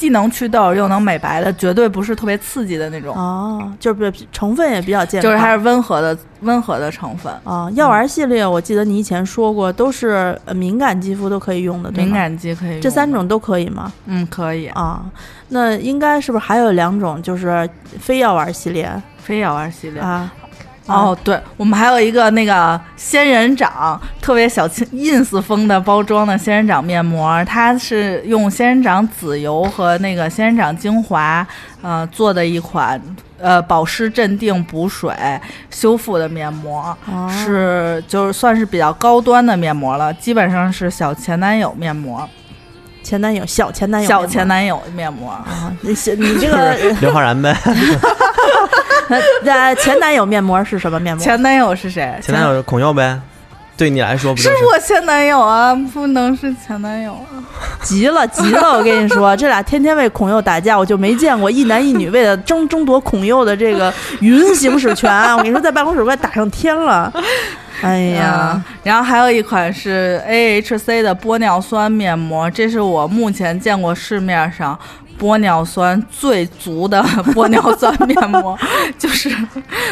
[0.02, 7.32] 既能祛痘又能美白的，绝对不是特别刺激的那种，哦，就是成分也比较健康，就是它是温和的温和的成分。
[7.44, 13.92] 啊，药丸系列，我记得你以前说过，都是呃敏感肌肤都可以用的，敏感肌可以用这三种都可以吗？
[14.06, 15.04] 嗯可以，啊，
[15.50, 20.02] 那应该是不是还有两种，就是非药丸系列非药丸系列。
[20.02, 20.32] 啊？
[20.92, 31.46] 哦，对，我们还有一个那个仙人掌，特别小清 ins 风的包装的仙人掌面膜，它是用仙人掌籽油和那个仙人掌精华，
[31.80, 33.00] 呃做的一款
[33.38, 35.14] 呃保湿、镇定、补水、
[35.70, 42.28] 修复的面膜，哦是就是算是比较高端的面膜了，基本上是小前男友面膜，
[43.02, 45.30] 前男友、小前男友、小前男友面膜。
[45.30, 47.56] 啊，你小你这个刘昊然呗，
[49.44, 51.24] 呃前男友面膜是什么面膜？
[51.24, 52.18] 前男友是谁？
[52.22, 53.18] 前男友是孔佑呗，
[53.76, 54.64] 对你来说不是就是？
[54.64, 57.42] 我前男友啊，不能是前男友啊。
[57.82, 58.78] 急了急了！
[58.78, 65.10] 我跟你说，这俩天天为孔佑打架，我就没见过一男一女为了争争夺孔佑的这个云行使权。
[65.36, 67.12] 我跟你说，在办公室快打上天了。
[67.82, 74.78] 哎呀嗯，然后还有一款是 AHC 的玻尿酸面膜，这是我目前见过市面上
[75.22, 77.00] 玻尿酸最足的
[77.32, 78.58] 玻尿酸面膜，
[78.98, 79.30] 就是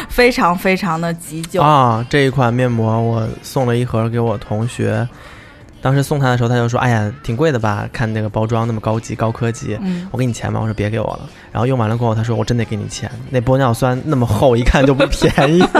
[0.09, 1.61] 非常非常的急救。
[1.61, 5.07] 啊，这一款面膜我送了一盒给我同学，
[5.81, 7.87] 当时送他的时候他就说：“哎呀，挺贵的吧？
[7.93, 10.59] 看那个包装那么高级高科技。”嗯，我给你钱吧？
[10.59, 11.21] 我说别给我了。
[11.49, 13.09] 然后用完了过后，他说我真得给你钱。
[13.29, 15.63] 那玻尿酸那么厚，一看就不便宜。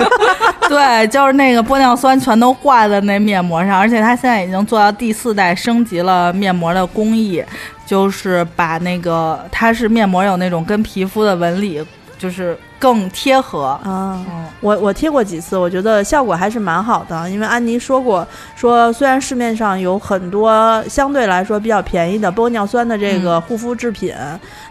[0.72, 7.44] 对，就是那个玻尿酸全都挂在那面膜上，而且它现在已经做到第四代，升级了面膜的工艺，
[7.86, 11.84] 就是把那个它是面膜有那种跟皮肤的纹理，
[12.18, 13.78] 就是更贴合。
[13.84, 14.24] 啊！
[14.30, 17.30] 嗯，我我贴过几次，我觉得效果还是蛮好的。
[17.30, 24.16] 因为安妮说过，说虽然市面上有很多相对来说比较便宜的玻尿酸的这个嗯护肤制品，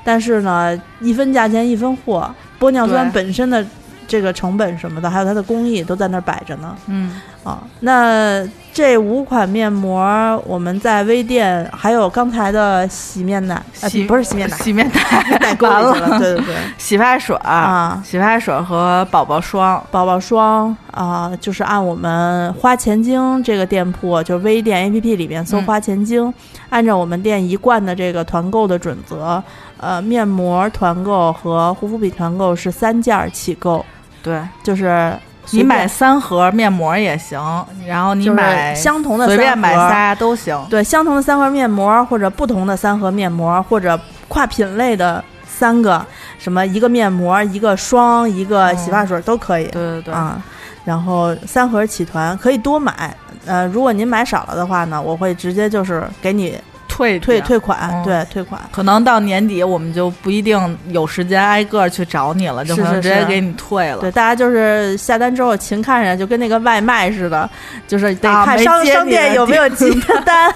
[0.03, 2.35] 但是呢，一分价钱一分货。
[2.59, 3.65] 玻尿酸本身的
[4.11, 6.75] 这个成本什么的，还有它的工艺都在那儿摆着呢。
[6.89, 18.03] 嗯，啊，那这五款面膜，我们在微店还有刚才的洗面奶，啊洗不是洗面奶，洗面奶 代购完了里了，对对对，洗发水儿啊。
[18.05, 19.81] 洗发水儿和宝宝霜。
[19.93, 25.65] 宝宝霜啊、就是按我们花钱精这个店铺，就是微店 APP 里面搜嗯。
[25.65, 26.35] 花钱精，
[26.69, 29.41] 按照我们店一贯的这个团购的准则，
[29.79, 33.85] 呃，面膜团购和护肤品团购是三件儿起购，
[34.23, 35.13] 对就是
[35.53, 40.57] 你买三盒面膜也行，然后你就是买相同的随便买仨都行。
[40.71, 43.99] 对相同的三盒面膜，或者不同的三盒面膜，或者
[44.29, 46.05] 跨品类的三个，
[46.39, 49.65] 什么一个面膜、一个霜、一个洗发水都可以。
[49.69, 50.41] 对对对，啊，
[50.85, 53.15] 然后三盒起团可以多买。
[53.47, 56.57] 呃，如果您买少了的话呢，我会直接就是给你
[57.01, 58.61] 退退退款，嗯对，退款。
[58.71, 63.99] 可能到年底我们就不一定有时间挨个儿去找你了，就是可能直接给你退了。
[63.99, 67.49] 对，大家就是下单之后勤看着，就跟那个外卖似的，
[67.89, 70.55] 就是得啊看商、商店有没有订接单。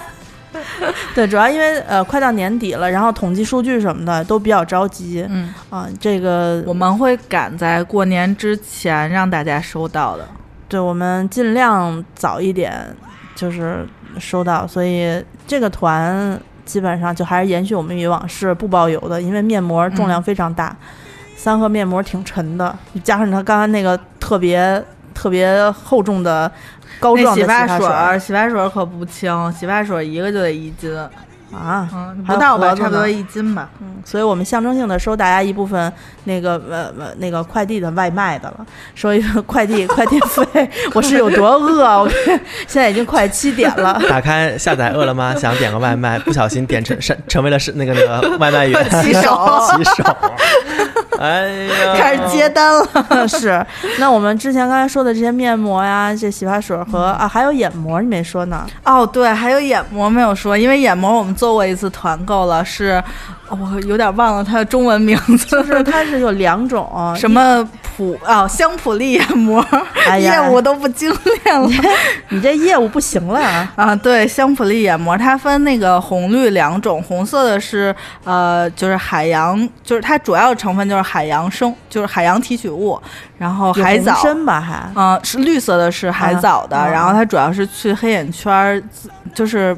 [1.13, 5.87] 对，主要因为呃快到年底了，然后统计数据什么的都比较着急嗯，啊。
[5.99, 10.25] 这个我们会赶在过年之前让大家收到的。
[10.69, 12.73] 对我们尽量早一点
[13.35, 13.85] 就是
[14.17, 20.75] 收到，所以这个团基本上就还是延续我们以往是不包邮的，因为面膜重量非常大，
[21.35, 24.83] 三盒面膜挺沉的，加上它刚刚那个特别
[25.13, 26.51] 特别厚重的
[26.99, 30.89] 膏状的洗发水洗发水可不轻，洗发水一个就得一斤，
[31.53, 31.87] 啊。
[31.93, 33.69] 嗯，不到吧，差不多一斤吧。
[33.81, 35.91] 嗯，所以我们象征性的收大家一部分
[36.23, 41.83] 那个呃呃那个快递的外卖的了，收一个快递快递费，我是有多饿？
[42.01, 42.09] 我
[42.67, 44.01] 现在已经快七点了。
[44.09, 50.03] 打开下载饿了么，想点个外卖，不小心点成成成为了是那个那个外卖员骑手骑手。
[51.17, 52.85] 哎呀，开始接单了，
[53.25, 53.65] 是，
[53.99, 58.67] 那我们之前刚才说的这些面膜呀，这洗发水和啊，还有眼膜，你没说呢。
[58.83, 63.01] 哦，对，还有眼膜没有说，因为眼膜我们做过一次团购了，是
[63.49, 69.65] 我有点忘了它的中文名字，就是它是有两种， 什么普啊香普利眼膜，
[70.07, 71.69] 哎呀业务都不精炼了。
[72.29, 73.71] 你这业务不行了啊。
[73.75, 82.99] 啊，对，香普利眼膜它分那个红绿两种，红色的是呃，就是海洋，就是它主要成分就是海洋生，就是海洋提取物，
[83.37, 84.13] 然后海藻。
[84.15, 84.89] 参吧还？
[84.95, 88.81] 嗯、是绿色的是海藻的，啊然后它主要是去黑眼圈儿，
[89.33, 89.75] 就是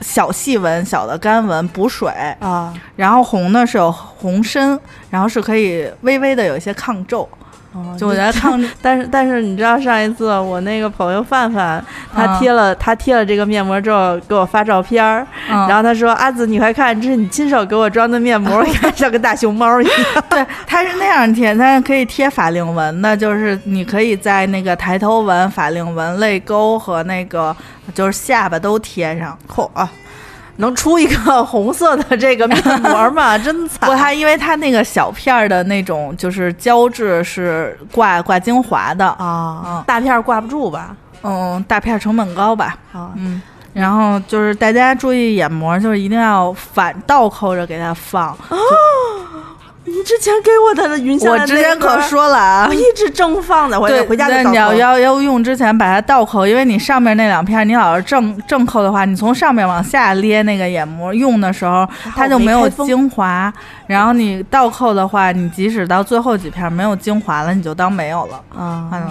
[0.00, 2.10] 小细纹、小的干纹补水。
[2.40, 4.78] 啊，然后红呢是有红参，
[5.10, 7.28] 然后是可以微微的有一些抗皱，
[7.72, 19.94] 哦就我觉得烫 但是但是你知道上一次我那个朋友范范，他嗯贴了、他贴了这个面膜之后给我发照片儿，嗯然后他说阿紫你快看，这是你亲手给我装的面膜，你 看像个大熊猫一样。
[20.28, 27.54] 对，它是那样贴，它是可以贴法令纹的，就是你可以在那个抬头纹、法令纹、泪沟和那个
[27.94, 29.38] 就是下巴都贴上。
[29.48, 29.88] 嚯、啊，
[30.56, 33.36] 能出一个红色的这个面膜吗？
[33.38, 33.96] 真惨。
[33.96, 40.94] 它因为它那个小片儿的那种就是胶质是挂挂精华的，啊嗯，大片儿挂不住吧？
[41.22, 43.40] 嗯，大片儿成本高吧，啊，嗯。
[43.72, 48.36] 然后就是大家注意眼膜，就是一定要反倒扣着给它放。
[49.84, 63.52] 你之前给我的云下的我之前可说了啊我，一直正放的，我对，得回家那再你要要要用之前把它倒扣，因为你上面那两片你老是正正扣的话，你从上面往下咧那个眼膜用的时候，它就没有精华。
[63.86, 68.36] 然后你倒扣的话，你即使到最后几片没有精华了，你就当没有了。
[68.54, 69.10] 啊，嗯，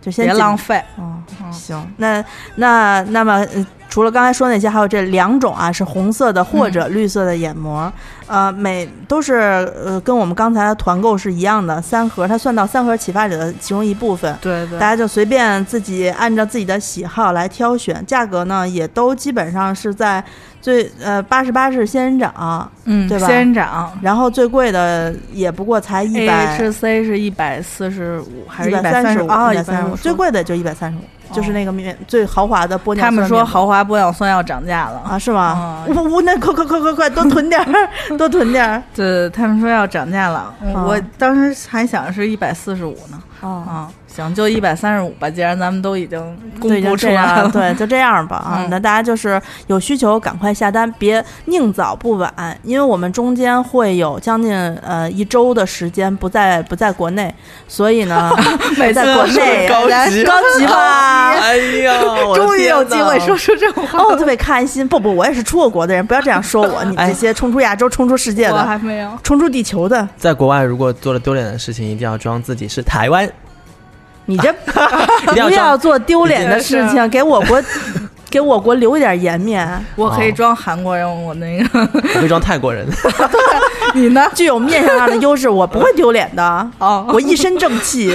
[0.00, 0.82] 就先别浪费。
[0.98, 2.22] 嗯，嗯行，那
[2.56, 7.90] 那那么、呃除了刚才说那些，还有这两种啊，是红色的或者绿色的眼膜，
[8.26, 9.34] 呃，每都是
[9.84, 14.36] 呃跟我们刚才的团购是一样的，三盒，它算到三盒启发者的其中一部分。
[14.40, 14.78] 对对。
[14.78, 20.22] 大家就随便自己按照自己的喜好来挑选，价格呢也都基本上是在
[20.60, 23.26] 最呃八十八是仙人掌，嗯，对吧？
[23.26, 23.90] 仙人掌。
[24.02, 29.52] 然后最贵的也不过才一百 H C 是一百四十五还是一百三十五，啊？
[29.52, 31.00] 一百三十五，最贵的就一百三十五，
[31.32, 35.02] 就是那个面最豪华的玻尿酸他们说豪华玻尿酸要涨价了。
[35.08, 35.84] 啊，是吗？
[35.86, 38.82] 嗯我我那快快快快快，多囤点儿，多囤点儿。
[38.94, 40.54] 对，他们说要涨价了。
[40.74, 43.22] 啊我当时还想是一百四十五呢。
[43.40, 45.30] 哦，啊，行，就一百三十五吧。
[45.30, 46.18] 既然咱们都已经
[46.60, 48.56] 公布出，来了，对，就这样吧啊。
[48.60, 52.32] 嗯那大家就是有需求赶快下单，别宁早不晚，
[52.62, 57.32] 因为我们中间会有将近呃一周的时间不在不在国内，
[57.66, 58.30] 所以呢，
[58.76, 61.30] 每次在国内高级高级吧。
[61.38, 62.00] 哎呀，
[62.34, 64.00] 终于有机会说出这种话。
[64.00, 64.86] 哦，我特别开心。
[64.88, 66.82] 不不，我也是出过国的人，不要这样说我。
[66.88, 69.10] 你这些冲出亚洲、冲出世界的、还没有。
[69.22, 73.27] 冲出地球的，在国外如果做了丢脸的事情，一定要装自己是台湾，
[74.28, 75.76] 你这一定要不要。
[75.76, 77.62] 做丢脸的事情，给我国
[78.28, 79.66] 给我国留一点颜面。
[79.96, 82.86] 我可以装韩国人，我那个我会装泰国人，
[83.94, 84.30] 你呢？
[84.34, 86.70] 具有面相上的优势，我不会丢脸的。
[86.78, 88.14] 哦，我一身正气。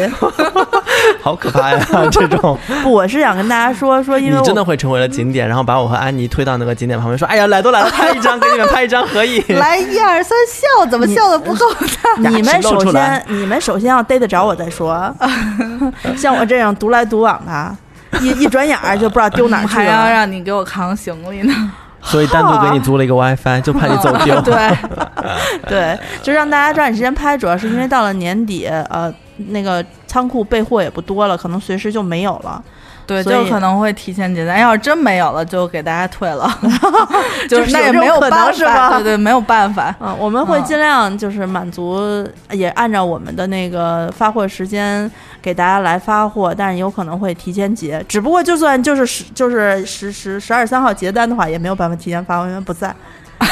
[1.21, 1.85] 好可怕呀！
[2.11, 12.29] 这种，不，我是想跟大家说说，因为我你真的会成为了景点，然后把我和安妮推到那个景点旁边，说：“哎呀，来都来了，拍一张，给你们拍一张合影。”来一二三笑，怎么笑的不够大？
[12.29, 15.13] 你们首先，你们首先要逮得着我再说。
[16.17, 17.75] 像我这样独来独往的，
[18.21, 20.09] 一一转眼儿就不知道丢哪儿去还要。
[20.09, 21.71] 让你给我扛行李呢。
[22.03, 24.39] 所以单独给你租了一个 WiFi，就怕你走丢。
[24.43, 24.77] 对，
[25.67, 29.13] 对，就让大家抓紧时间拍，主要是因为到了年底，呃，
[29.49, 32.63] 那个仓库备货也不多了，可能随时就没有了。
[33.05, 34.59] 对，就可能会提前结单。
[34.59, 36.49] 要是真没有了，就给大家退了，
[37.49, 39.93] 就是那也没有办是吧法，对对，没有办法。
[39.99, 45.09] 嗯，我们会嗯尽量就是满足，也按照我们的那个发货时间
[45.41, 48.03] 给大家来发货，但是有可能会提前结。
[48.07, 52.95] 只不过就算就是十就是十十十二三号结单的话，也没有办法提前发货，因为不在。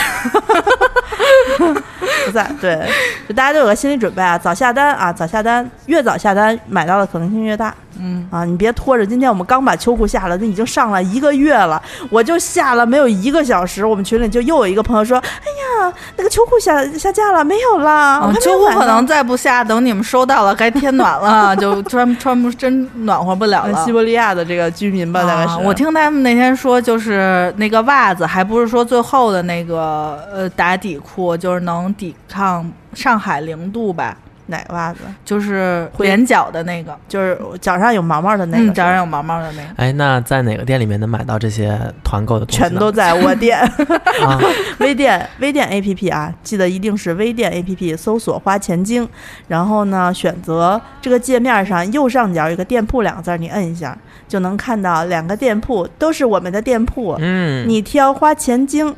[2.25, 2.87] 不在，对，
[3.27, 7.73] 就大家都有个心理准备啊，早下单啊，早下单，越早下单买到的可能性越大。
[8.01, 9.05] 嗯，啊，你别拖着。
[9.05, 18.33] 今天我们刚把秋裤下了，那已经上了一个月了，我就下了没有一个小时，我们群里就又有一个朋友说：“哎呀，那个秋裤下下架了，没有了。
[18.41, 23.77] 秋裤可能再不下，等你们收到了，该天暖了， 就穿穿不真暖和不了了。
[23.77, 25.49] 呃西伯利亚的这个居民吧，大概是。
[25.49, 34.17] 啊我听他们那天说，就是那个袜子，还不是说最后的那个呃打底裤，就是能抵抗上海零度吧，
[34.51, 34.99] 哪个袜子？
[35.25, 39.69] 就是会连脚的那个，就是脚上有毛毛的那个，嗯，脚上有毛毛的那个。
[39.77, 42.59] 哎，那在哪个店里面能买到这些团购的东西？
[42.59, 43.57] 全都在我店
[44.23, 44.39] 啊，
[44.79, 49.07] 微店微店 APP 啊，记得一定是微店 APP 搜索“花钱精”，
[49.47, 53.97] 然后呢选择这个界面上右上角有个店铺两个字儿，你摁一下
[54.27, 58.93] 就能看到两个店铺都是我们的店铺，嗯，你挑花钱精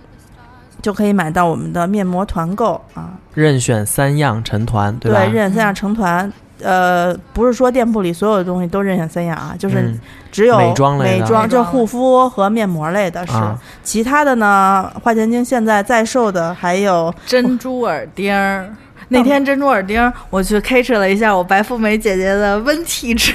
[0.83, 3.09] 就可以买到我们的面膜团购啊。
[3.33, 5.21] 任选三样成团，对，吧？
[5.21, 6.31] 任选三样成团。
[6.61, 9.99] 呃，不是说店铺里所有的东西都任选三样啊，就是嗯
[10.31, 13.33] 只有美妆类的美妆，就护肤和面膜类的是。
[13.33, 18.69] 啊其他的呢，花钱精现在在售的还有珍珠耳钉儿。
[19.13, 23.31] 那天珍珠耳钉儿，我去 catch 了一下我白富美姐姐的温体质，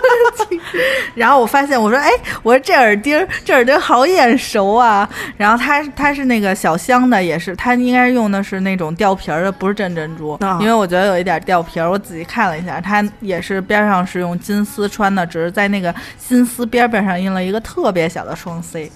[1.14, 2.10] 然后我发现我说，哎，
[2.42, 5.08] 我说这耳钉儿，这耳钉儿好眼熟啊。
[5.36, 11.90] 然后它它是那个小香的，也是它应该用的是那种掉皮儿的，不是真珍珠，啊因为我觉得有一点掉皮儿。
[11.90, 18.90] 我仔细看了一下，它也是边上是用金丝穿的，只是在那个金丝边边上印了一个特别小的双 C，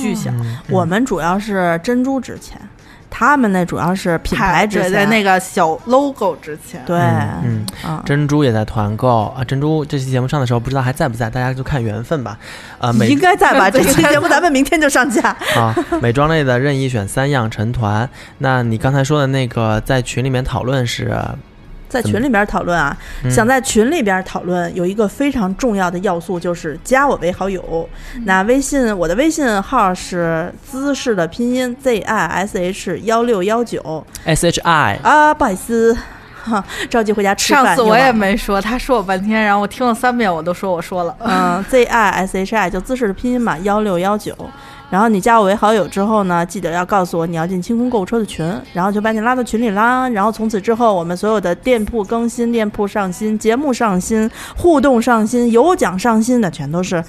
[0.00, 0.30] 巨小。
[0.30, 2.58] 嗯我们主要是珍珠值钱，
[3.16, 4.90] 他们那主要是品牌值。
[4.90, 6.82] 在那个小 logo 之前。
[6.84, 9.44] 对，嗯啊，珍珠也在团购啊！
[9.44, 12.36] 珍珠这期节目上的时候不知道还在不在，大家就看缘分吧。
[12.80, 13.70] 啊，美应该在吧？
[13.70, 15.28] 这期节目咱们明天就上架。
[15.54, 18.08] 啊，美妆类的任意选三样成团。
[18.38, 21.16] 那你刚才说的那个在群里面讨论是，
[21.94, 27.88] 在群里边讨论啊，嗯想在群里边讨论，有一个非常重要的要素就是加我为好友。
[28.24, 35.96] 那微信，我的微信号是姿势的拼音 z i s h 幺六幺九 S H I 啊，不好意思，
[36.42, 37.64] 哈， 着急回家吃饭。
[37.64, 41.16] 上次我也没说，他说我半天，然后我听了三遍，我都说我说了。
[41.20, 44.36] 嗯，Z I S H I 就姿势的拼音嘛，幺六幺九。
[44.90, 50.08] 然后你加我为好友之后呢，记得要告诉我你要进清空购物车的群，然后就把你拉到群里啦。
[50.10, 57.02] 然后从此之后，我们所有的店铺更新、店铺上新、节目上新、互动上新、有奖上新的，全都是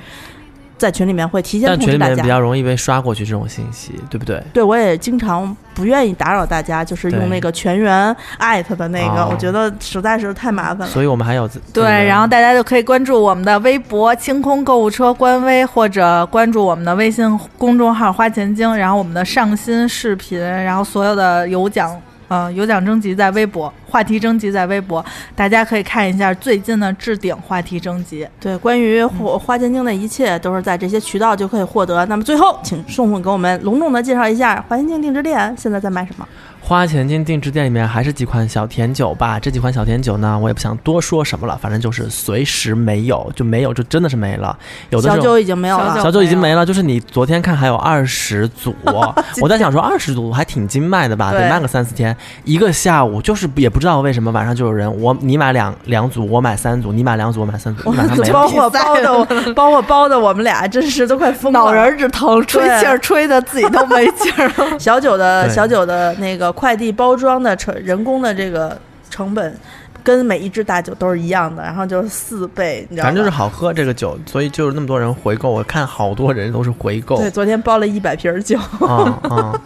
[0.77, 2.09] 在群里面会提前但通知大家。
[2.09, 4.41] 群里面比较容易被刷过去这种信息，对不对？
[4.53, 10.87] 对，我也经常不愿意打扰大家，就是用那个全员艾特的那个，哦我觉得实在是太麻烦了。
[10.87, 21.99] 所以我们还有自对，然后大家就可以关注我们的微博“清空购物车”官微，或者关注我们的微信公众号“花钱精”，然后我们的上新视频，然后所有的有奖。
[22.27, 25.03] 呃，有奖征集在微博，话题征集在微博，
[25.35, 28.27] 大家可以看一下最近的置顶话题征集。
[28.39, 32.05] 对，关于花花钱精的一切都是在这些渠道就可以获得。
[32.07, 36.27] 那么最后，请宋宋给我们隆重的介绍一下花钱精定制店现在在卖什么？
[36.67, 39.39] 花钱精定制店里面还是几款小甜酒吧。
[39.39, 44.57] 这几款小甜酒呢，我也不想多说什么了，反正就是随时没有就没有，就真的是没了。
[44.89, 46.23] 有的小时候酒已经没有了小酒。
[46.23, 48.75] 已经没了，就是你昨天看还有二十组，
[49.39, 58.49] 我在想说二十组还挺经卖的吧，得卖个三四天，一个下午就是也不知道为什么晚上就有人，我你买两两组，我买三组，你买两组，我买三组，一晚上没包了。
[58.49, 61.59] 括包的我，包括包的我们俩真是都快疯了。
[61.59, 64.79] 脑仁儿直疼，吹气儿吹的自己都没劲儿了。
[64.79, 68.79] 小酒的小酒的那个快递包装的成人工的这个
[69.09, 69.55] 成本，
[70.03, 73.09] 跟每一只大酒都是一样的，然后就是四倍，你知道吗？
[73.09, 75.51] 反正就是好喝这个酒，所以就是那么多人回购。
[75.51, 78.57] 我看好多人都是回购，对，昨天包了一百瓶儿酒。
[78.79, 79.61] 啊啊，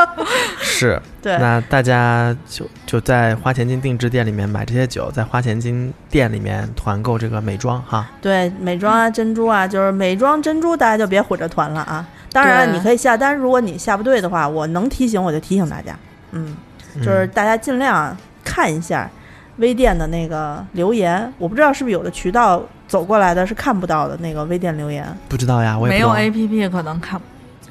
[0.60, 1.02] 是。
[1.22, 8.10] 对，那大家就就在花钱金定制店里面买这些酒，在花钱金店里面团购这个美妆哈。
[8.22, 12.08] 对，美妆啊、珍珠啊，就是美妆、珍珠，大家就别混着团了啊。
[12.32, 15.94] 当然，你可以下单，如果你下不对的话，我能提醒我就提醒大家。
[16.32, 16.56] 嗯，
[17.00, 19.10] 就是大家尽量看一下
[19.58, 25.06] 微店的那个留言，我不知道是不是有的渠道走过来的是看不到的那个微店留言。
[25.28, 27.22] 不知道呀，我也没有不知道 A P P 可能看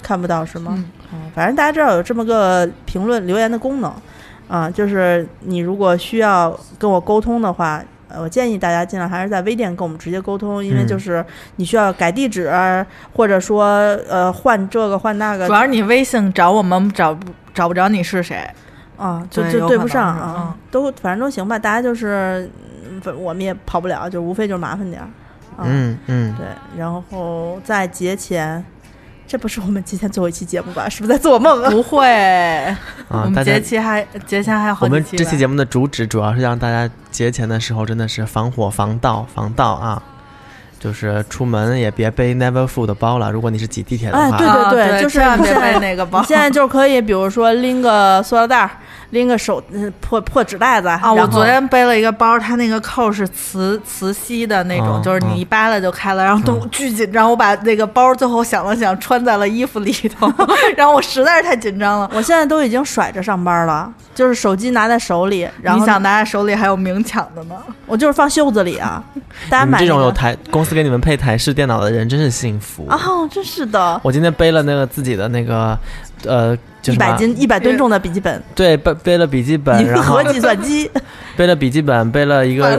[0.02, 0.74] 看不到是吗？
[0.76, 3.90] 嗯嗯，反正大家知道有这么个评论留言的功能，
[4.46, 11.24] 啊，就是你如果需要跟我沟通的话，呃，我建议大家尽量还是在微店跟我们直接沟通，因为嗯就是
[11.56, 12.52] 你需要改地址，
[13.14, 13.64] 或者说
[14.08, 18.46] 呃换这个换那个主，要是你微信找我们找不找不着你是谁，
[18.98, 22.50] 啊，就就对不上啊嗯，都反正都行吧，大家就是，
[22.90, 25.08] 嗯反我们也跑不了，就无非就是麻烦点儿，
[25.56, 26.46] 啊，嗯嗯，对，
[26.76, 28.64] 然后在节前。
[29.30, 30.88] 这不是我们今天最后一期节目吧？
[30.88, 31.70] 是不是在做梦啊？
[31.70, 32.00] 不会，
[33.08, 40.02] 我啊，们节期还节前还有好我们几期吧这期节目的主旨主要是让大家节前的时候真的是防火、防盗、防盗啊，
[40.78, 43.30] 就是出门也别背 Never Full 的包了。
[43.30, 46.26] 如果你是挤地铁的话，哎对啊对就是别背那个包你。
[46.26, 48.70] 现在就可以，比如说拎个塑料袋儿，
[49.10, 57.28] 拎个手呃破破纸袋子啊，我昨天背了一个包，它那个扣是磁磁吸的那种，嗯就是你一扒拉就开了，然后都巨紧张。
[57.28, 60.32] 我把那个包最后想了想，穿在了衣服里头，
[60.76, 62.10] 然后我实在是太紧张了。
[62.14, 67.56] 我现在都已经甩着上班了，就是手机拿在手里，然后你想拿在手里还有明抢的呢？
[67.86, 69.02] 我就是放袖子里啊。
[69.50, 72.86] 大家买那个这种有台公司给你们配台式电脑的人真是幸福。
[72.90, 75.76] 哦，真是的，我今天背了那个自己的那个
[76.24, 80.90] 呃，就一是百斤一百吨重的笔记本，对，背背了笔记本，银然后河计算机，
[81.36, 82.78] 背了笔记本，背了一个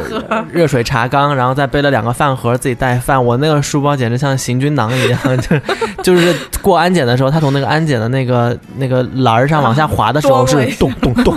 [0.52, 3.24] 热水茶缸，然后再背了两个饭盒，自己带饭。
[3.24, 5.58] 我那个书包简直像行军囊一样， 就
[6.04, 11.36] 就是过安检的时候，他从那个安检的那个那个栏儿上往下滑的时候是咚咚咚。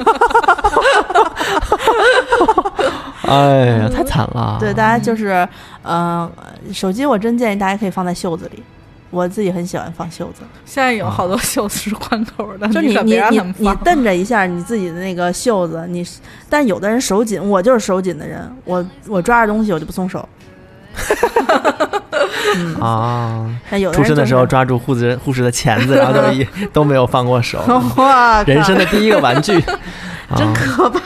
[3.33, 4.57] 哎呀，太惨了！
[4.61, 5.49] 对，大家就是，
[5.85, 6.31] 嗯、
[6.73, 8.63] 手机我真建议大家可以放在袖子里，
[9.11, 13.77] 我自己很喜欢放袖子，现在有好多袖子是宽口的，就你你你你你他们放。
[13.79, 16.07] 蹬着一下你自己的那个袖子，你，
[16.49, 20.29] 但有的人手紧，我就是手紧的人，我我抓着东西我就不松手，
[22.57, 27.63] 嗯，啊，但有的出人就是生的时候抓住护士护士的钳子，然后就一 都没有放过手，
[27.97, 29.61] 哇，人生的第一个玩具，
[30.37, 31.01] 真啊可怕，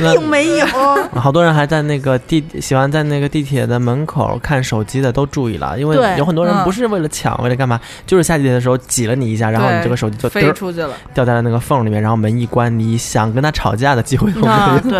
[0.00, 0.66] 那并没有。
[1.14, 10.94] 好多人还在那个地喜欢在那个地铁的门口看手机的都注意了，因为有很多人嗯不是为了抢，为了干嘛，就是下地铁的时候挤了你一下，然后你这个手机就嘚飞出去了。
[11.12, 14.98] 掉在了那个缝里面，然后门一关，你想跟他吵架的机会都没有 啊，对，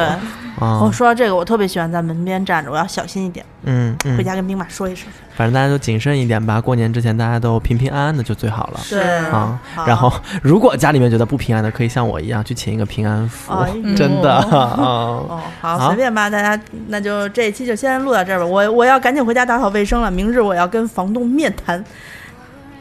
[0.58, 0.90] 啊我。
[0.92, 5.06] 说到这个，我特别喜欢在门边站着，我要小心一点，嗯嗯回，家跟兵马说一声。
[5.36, 8.78] 反正大家都谨慎一点吧，过年之前大家都平平安安的就最好了。
[8.80, 8.98] 是
[9.32, 13.52] 啊，然后如果家里面觉得不平安的，可以像我一样去请一个平安符，
[13.96, 15.78] 真的哦啊。
[15.78, 18.46] 好，随便吧，大家那就这一期就先录到这儿吧。
[18.46, 21.84] 我我要赶紧回家打扫卫生了，明日我要跟房东面谈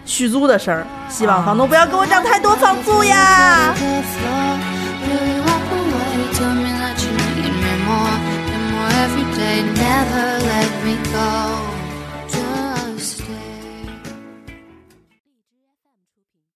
[0.06, 3.74] 续租的事儿，希望房东不要给我涨太多房租呀。
[9.54, 11.73] Never let me go